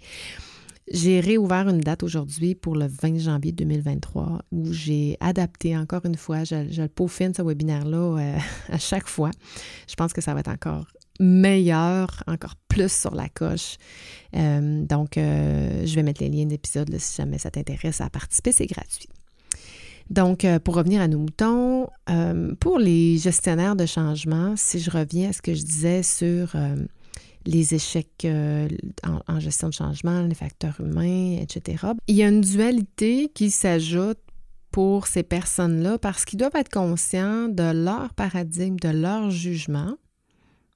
J'ai 0.92 1.22
réouvert 1.22 1.70
une 1.70 1.80
date 1.80 2.04
aujourd'hui 2.04 2.56
pour 2.56 2.76
le 2.76 2.88
20 2.88 3.20
janvier 3.20 3.54
2023 3.54 4.42
où 4.52 4.74
j'ai 4.74 5.16
adapté 5.22 5.78
encore 5.78 6.06
une 6.06 6.18
fois, 6.18 6.44
je, 6.44 6.68
je 6.70 6.82
le 6.82 6.90
peaufine 6.90 7.34
ce 7.34 7.42
webinaire-là 7.42 8.36
à 8.70 8.78
chaque 8.80 9.08
fois. 9.08 9.32
Je 9.88 9.96
pense 9.96 10.12
que 10.12 10.20
ça 10.20 10.34
va 10.34 10.42
être 10.42 10.50
encore 10.50 10.88
meilleur, 11.20 12.24
encore 12.28 12.56
plus 12.68 12.92
sur 12.92 13.16
la 13.16 13.30
coche. 13.30 13.78
Euh, 14.36 14.84
donc, 14.86 15.18
euh, 15.18 15.86
je 15.86 15.96
vais 15.96 16.04
mettre 16.04 16.24
les 16.24 16.30
liens 16.30 16.46
d'épisode 16.46 16.96
si 16.98 17.18
jamais 17.18 17.38
ça 17.38 17.52
t'intéresse 17.52 18.02
à 18.02 18.10
participer, 18.10 18.52
c'est 18.52 18.66
gratuit. 18.66 19.10
Donc, 20.10 20.44
euh, 20.44 20.60
pour 20.60 20.76
revenir 20.76 21.02
à 21.02 21.08
nos 21.08 21.20
moutons, 21.20 21.88
pour 22.60 22.80
les 22.80 23.18
gestionnaires 23.18 23.76
de 23.76 23.86
changement, 23.86 24.56
si 24.58 24.80
je 24.80 24.92
reviens 24.92 25.30
à 25.30 25.34
ce 25.34 25.42
que 25.42 25.54
je 25.54 25.64
disais 25.64 26.04
sur 26.04 26.56
les 27.46 27.74
échecs 27.74 28.28
en, 29.28 29.40
gestion 29.40 29.70
de 29.70 29.74
changement, 29.74 30.22
les 30.22 30.36
facteurs 30.36 30.80
humains, 30.80 31.38
etc., 31.42 31.88
il 32.08 32.16
y 32.16 32.24
a 32.24 32.28
une 32.28 32.42
dualité 32.42 33.32
qui 33.34 33.50
s'ajoute 33.50 34.20
pour 34.72 35.08
ces 35.08 35.24
personnes-là 35.24 35.98
parce 36.00 36.26
qu'ils 36.26 36.40
doivent 36.40 36.56
être 36.56 36.72
conscients 36.72 37.48
de 37.48 37.72
leur 37.72 38.14
paradigme, 38.14 38.76
de 38.78 38.90
leur 38.90 39.30
jugement, 39.30 39.96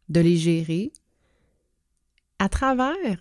de 0.10 0.20
les 0.20 0.38
gérer 0.38 0.92
à 2.40 2.50
travers 2.50 3.18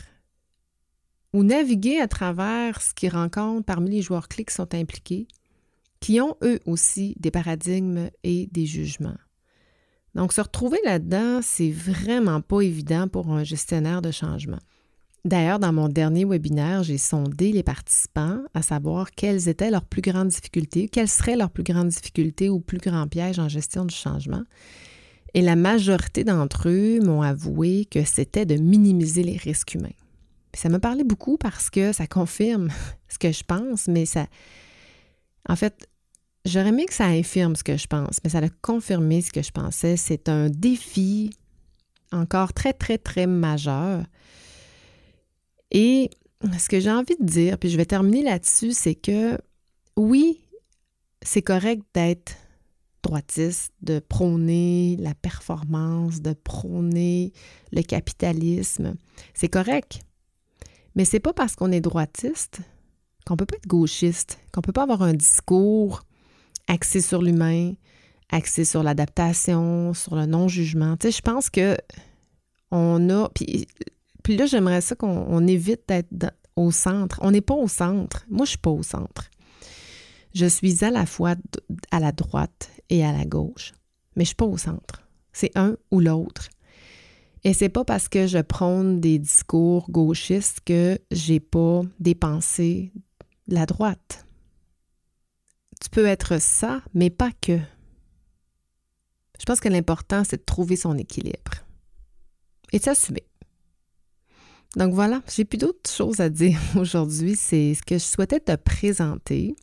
ou 1.32 1.42
naviguer 1.42 2.00
à 2.00 2.08
travers 2.08 2.80
ce 2.80 2.94
qu'ils 2.94 3.10
rencontrent 3.10 3.64
parmi 3.64 3.90
les 3.90 4.02
joueurs 4.02 4.28
clés 4.28 4.44
qui 4.44 4.54
sont 4.54 4.74
impliqués 4.74 5.26
qui 6.00 6.20
ont 6.20 6.36
eux 6.42 6.60
aussi 6.66 7.14
des 7.18 7.30
paradigmes 7.30 8.10
et 8.22 8.48
des 8.52 8.66
jugements. 8.66 9.18
Donc, 10.14 10.32
se 10.32 10.40
retrouver 10.40 10.78
là-dedans, 10.84 11.40
c'est 11.42 11.70
vraiment 11.70 12.40
pas 12.40 12.60
évident 12.60 13.08
pour 13.08 13.30
un 13.30 13.44
gestionnaire 13.44 14.02
de 14.02 14.10
changement. 14.10 14.60
D'ailleurs, 15.24 15.58
dans 15.58 15.72
mon 15.72 15.88
dernier 15.88 16.24
webinaire, 16.24 16.84
j'ai 16.84 16.98
sondé 16.98 17.50
les 17.52 17.64
participants 17.64 18.40
à 18.54 18.62
savoir 18.62 19.10
quelles 19.10 19.48
étaient 19.48 19.70
leurs 19.70 19.84
plus 19.84 20.00
grandes 20.00 20.28
difficultés, 20.28 20.88
quelles 20.88 21.08
seraient 21.08 21.36
leurs 21.36 21.50
plus 21.50 21.64
grandes 21.64 21.88
difficultés 21.88 22.48
ou 22.48 22.60
plus 22.60 22.78
grands 22.78 23.08
pièges 23.08 23.40
en 23.40 23.48
gestion 23.48 23.84
du 23.84 23.94
changement. 23.94 24.44
Et 25.36 25.42
la 25.42 25.54
majorité 25.54 26.24
d'entre 26.24 26.70
eux 26.70 26.98
m'ont 27.00 27.20
avoué 27.20 27.84
que 27.84 28.04
c'était 28.04 28.46
de 28.46 28.54
minimiser 28.54 29.22
les 29.22 29.36
risques 29.36 29.74
humains. 29.74 29.90
ça 30.54 30.70
me 30.70 30.78
parlait 30.78 31.04
beaucoup 31.04 31.36
parce 31.36 31.68
que 31.68 31.92
ça 31.92 32.06
confirme 32.06 32.70
ce 33.08 33.18
que 33.18 33.30
je 33.30 33.44
pense, 33.44 33.86
mais 33.86 34.06
ça, 34.06 34.28
en 35.46 35.54
fait, 35.54 35.90
j'aurais 36.46 36.70
aimé 36.70 36.86
que 36.86 36.94
ça 36.94 37.04
infirme 37.04 37.54
ce 37.54 37.62
que 37.62 37.76
je 37.76 37.86
pense, 37.86 38.18
mais 38.24 38.30
ça 38.30 38.38
a 38.38 38.48
confirmé 38.62 39.20
ce 39.20 39.30
que 39.30 39.42
je 39.42 39.50
pensais. 39.50 39.98
C'est 39.98 40.30
un 40.30 40.48
défi 40.48 41.36
encore 42.12 42.54
très, 42.54 42.72
très, 42.72 42.96
très 42.96 43.26
majeur. 43.26 44.06
Et 45.70 46.08
ce 46.58 46.66
que 46.70 46.80
j'ai 46.80 46.90
envie 46.90 47.16
de 47.20 47.26
dire, 47.26 47.58
puis 47.58 47.68
je 47.68 47.76
vais 47.76 47.84
terminer 47.84 48.22
là-dessus, 48.22 48.72
c'est 48.72 48.94
que 48.94 49.36
oui, 49.98 50.40
c'est 51.20 51.42
correct 51.42 51.82
d'être 51.92 52.36
de 53.82 53.98
prôner 53.98 54.96
la 54.98 55.14
performance, 55.14 56.20
de 56.20 56.32
prôner 56.32 57.32
le 57.72 57.82
capitalisme. 57.82 58.94
C'est 59.34 59.48
correct. 59.48 60.00
Mais 60.94 61.04
c'est 61.04 61.20
pas 61.20 61.32
parce 61.32 61.56
qu'on 61.56 61.72
est 61.72 61.80
droitiste 61.80 62.60
qu'on 63.26 63.36
peut 63.36 63.44
pas 63.44 63.56
être 63.56 63.66
gauchiste, 63.66 64.38
qu'on 64.52 64.62
peut 64.62 64.72
pas 64.72 64.84
avoir 64.84 65.02
un 65.02 65.12
discours 65.12 66.02
axé 66.68 67.00
sur 67.00 67.22
l'humain, 67.22 67.72
axé 68.30 68.64
sur 68.64 68.82
l'adaptation, 68.82 69.92
sur 69.94 70.14
le 70.14 70.26
non-jugement. 70.26 70.96
Tu 70.96 71.08
sais, 71.08 71.16
je 71.16 71.22
pense 71.22 71.50
que 71.50 71.76
on 72.70 73.10
a. 73.10 73.28
Puis, 73.34 73.66
puis 74.22 74.36
là, 74.36 74.46
j'aimerais 74.46 74.80
ça 74.80 74.94
qu'on 74.94 75.46
évite 75.46 75.82
d'être 75.88 76.34
au 76.54 76.70
centre. 76.70 77.18
On 77.22 77.32
n'est 77.32 77.40
pas 77.40 77.54
au 77.54 77.68
centre. 77.68 78.24
Moi, 78.30 78.44
je 78.44 78.50
suis 78.50 78.58
pas 78.58 78.70
au 78.70 78.82
centre. 78.82 79.30
Je 80.34 80.46
suis 80.46 80.84
à 80.84 80.90
la 80.90 81.06
fois 81.06 81.34
à 81.90 82.00
la 82.00 82.12
droite 82.12 82.70
et 82.90 83.04
à 83.04 83.12
la 83.12 83.24
gauche, 83.24 83.72
mais 84.14 84.24
je 84.24 84.28
suis 84.28 84.36
pas 84.36 84.46
au 84.46 84.56
centre. 84.56 85.02
C'est 85.32 85.56
un 85.56 85.76
ou 85.90 86.00
l'autre. 86.00 86.48
Et 87.44 87.52
c'est 87.52 87.68
pas 87.68 87.84
parce 87.84 88.08
que 88.08 88.26
je 88.26 88.38
prône 88.38 89.00
des 89.00 89.18
discours 89.18 89.90
gauchistes 89.90 90.60
que 90.64 90.98
j'ai 91.10 91.40
pas 91.40 91.82
des 92.00 92.14
pensées 92.14 92.92
la 93.48 93.66
droite. 93.66 94.26
Tu 95.80 95.90
peux 95.90 96.06
être 96.06 96.40
ça, 96.40 96.82
mais 96.94 97.10
pas 97.10 97.30
que. 97.40 97.58
Je 99.38 99.44
pense 99.44 99.60
que 99.60 99.68
l'important, 99.68 100.24
c'est 100.24 100.38
de 100.38 100.44
trouver 100.44 100.76
son 100.76 100.96
équilibre 100.96 101.52
et 102.72 102.78
de 102.78 102.82
s'assumer. 102.82 103.24
Donc 104.76 104.92
voilà, 104.94 105.22
j'ai 105.34 105.44
plus 105.44 105.58
d'autres 105.58 105.90
choses 105.90 106.20
à 106.20 106.28
dire 106.28 106.58
aujourd'hui. 106.76 107.36
C'est 107.36 107.74
ce 107.74 107.82
que 107.82 107.98
je 107.98 108.04
souhaitais 108.04 108.40
te 108.40 108.56
présenter. 108.56 109.54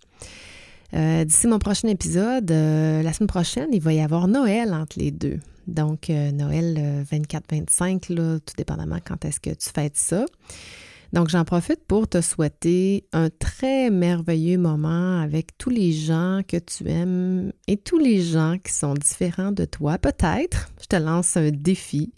Euh, 0.94 1.26
d'ici 1.26 1.48
mon 1.48 1.60
prochain 1.60 1.88
épisode, 1.88 2.52
euh, 2.52 3.02
la 3.02 3.14
semaine 3.14 3.28
prochaine, 3.28 3.70
il 3.72 3.82
va 3.82 3.94
y 3.94 4.02
avoir 4.02 4.28
Noël 4.28 4.74
entre 4.74 5.00
les 5.00 5.12
deux. 5.12 5.40
Donc, 5.66 6.10
euh, 6.10 6.32
Noël 6.32 7.06
24-25, 7.10 8.40
tout 8.46 8.54
dépendamment 8.58 9.00
quand 9.04 9.26
est-ce 9.26 9.40
que 9.40 9.50
tu 9.50 9.70
fêtes 9.74 9.98
ça. 9.98 10.26
Donc, 11.14 11.30
j'en 11.30 11.46
profite 11.46 11.86
pour 11.88 12.08
te 12.08 12.22
souhaiter 12.22 13.06
un 13.14 13.30
très 13.30 13.90
merveilleux 13.90 14.58
moment 14.58 15.22
avec 15.22 15.58
tous 15.58 15.70
les 15.70 15.92
gens 15.92 16.42
que 16.48 16.58
tu 16.58 16.90
aimes 16.90 17.54
et 17.68 17.78
tous 17.78 18.00
les 18.00 18.22
gens 18.22 18.58
qui 18.64 18.74
sont 18.74 18.94
différents 18.94 19.52
de 19.52 19.66
toi. 19.66 19.98
Peut-être, 19.98 20.70
je 20.82 20.88
te 20.88 20.96
lance 20.96 21.38
un 21.38 21.52
défi 21.52 22.14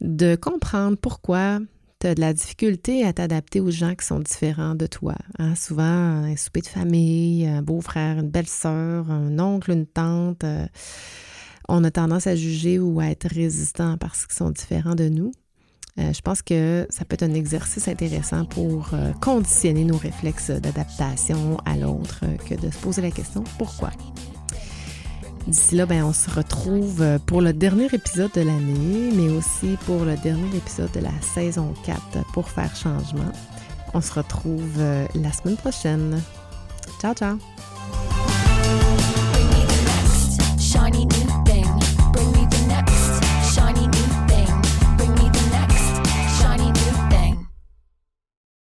de 0.00 0.36
comprendre 0.36 0.96
pourquoi 0.96 1.60
de 2.04 2.20
la 2.20 2.32
difficulté 2.32 3.04
à 3.04 3.12
t'adapter 3.12 3.60
aux 3.60 3.70
gens 3.70 3.94
qui 3.94 4.04
sont 4.04 4.20
différents 4.20 4.74
de 4.74 4.86
toi. 4.86 5.14
Hein. 5.38 5.54
Souvent, 5.54 5.82
un 5.82 6.36
souper 6.36 6.60
de 6.60 6.66
famille, 6.66 7.46
un 7.46 7.62
beau-frère, 7.62 8.18
une 8.18 8.28
belle-sœur, 8.28 9.10
un 9.10 9.38
oncle, 9.38 9.70
une 9.70 9.86
tante, 9.86 10.44
euh, 10.44 10.66
on 11.68 11.82
a 11.84 11.90
tendance 11.90 12.26
à 12.26 12.36
juger 12.36 12.78
ou 12.78 13.00
à 13.00 13.06
être 13.06 13.28
résistant 13.28 13.96
parce 13.96 14.26
qu'ils 14.26 14.36
sont 14.36 14.50
différents 14.50 14.94
de 14.94 15.08
nous. 15.08 15.32
Euh, 15.98 16.12
je 16.12 16.20
pense 16.20 16.42
que 16.42 16.86
ça 16.90 17.04
peut 17.04 17.14
être 17.14 17.22
un 17.22 17.34
exercice 17.34 17.86
intéressant 17.88 18.44
pour 18.44 18.90
euh, 18.92 19.12
conditionner 19.20 19.84
nos 19.84 19.96
réflexes 19.96 20.50
d'adaptation 20.50 21.56
à 21.64 21.76
l'autre 21.76 22.24
que 22.48 22.54
de 22.54 22.70
se 22.70 22.78
poser 22.78 23.00
la 23.00 23.12
question 23.12 23.44
pourquoi? 23.58 23.90
D'ici 25.46 25.74
là, 25.74 25.84
ben, 25.84 26.04
on 26.04 26.12
se 26.12 26.30
retrouve 26.30 27.02
euh, 27.02 27.18
pour 27.18 27.42
le 27.42 27.52
dernier 27.52 27.86
épisode 27.92 28.30
de 28.34 28.40
l'année, 28.40 29.10
mais 29.14 29.28
aussi 29.28 29.76
pour 29.84 30.04
le 30.04 30.16
dernier 30.16 30.56
épisode 30.56 30.90
de 30.92 31.00
la 31.00 31.12
saison 31.20 31.74
4 31.84 32.00
pour 32.32 32.48
faire 32.48 32.74
changement. 32.74 33.32
On 33.92 34.00
se 34.00 34.14
retrouve 34.14 34.72
euh, 34.78 35.06
la 35.14 35.32
semaine 35.32 35.56
prochaine. 35.56 36.20
Ciao, 37.00 37.14
ciao! 37.14 37.38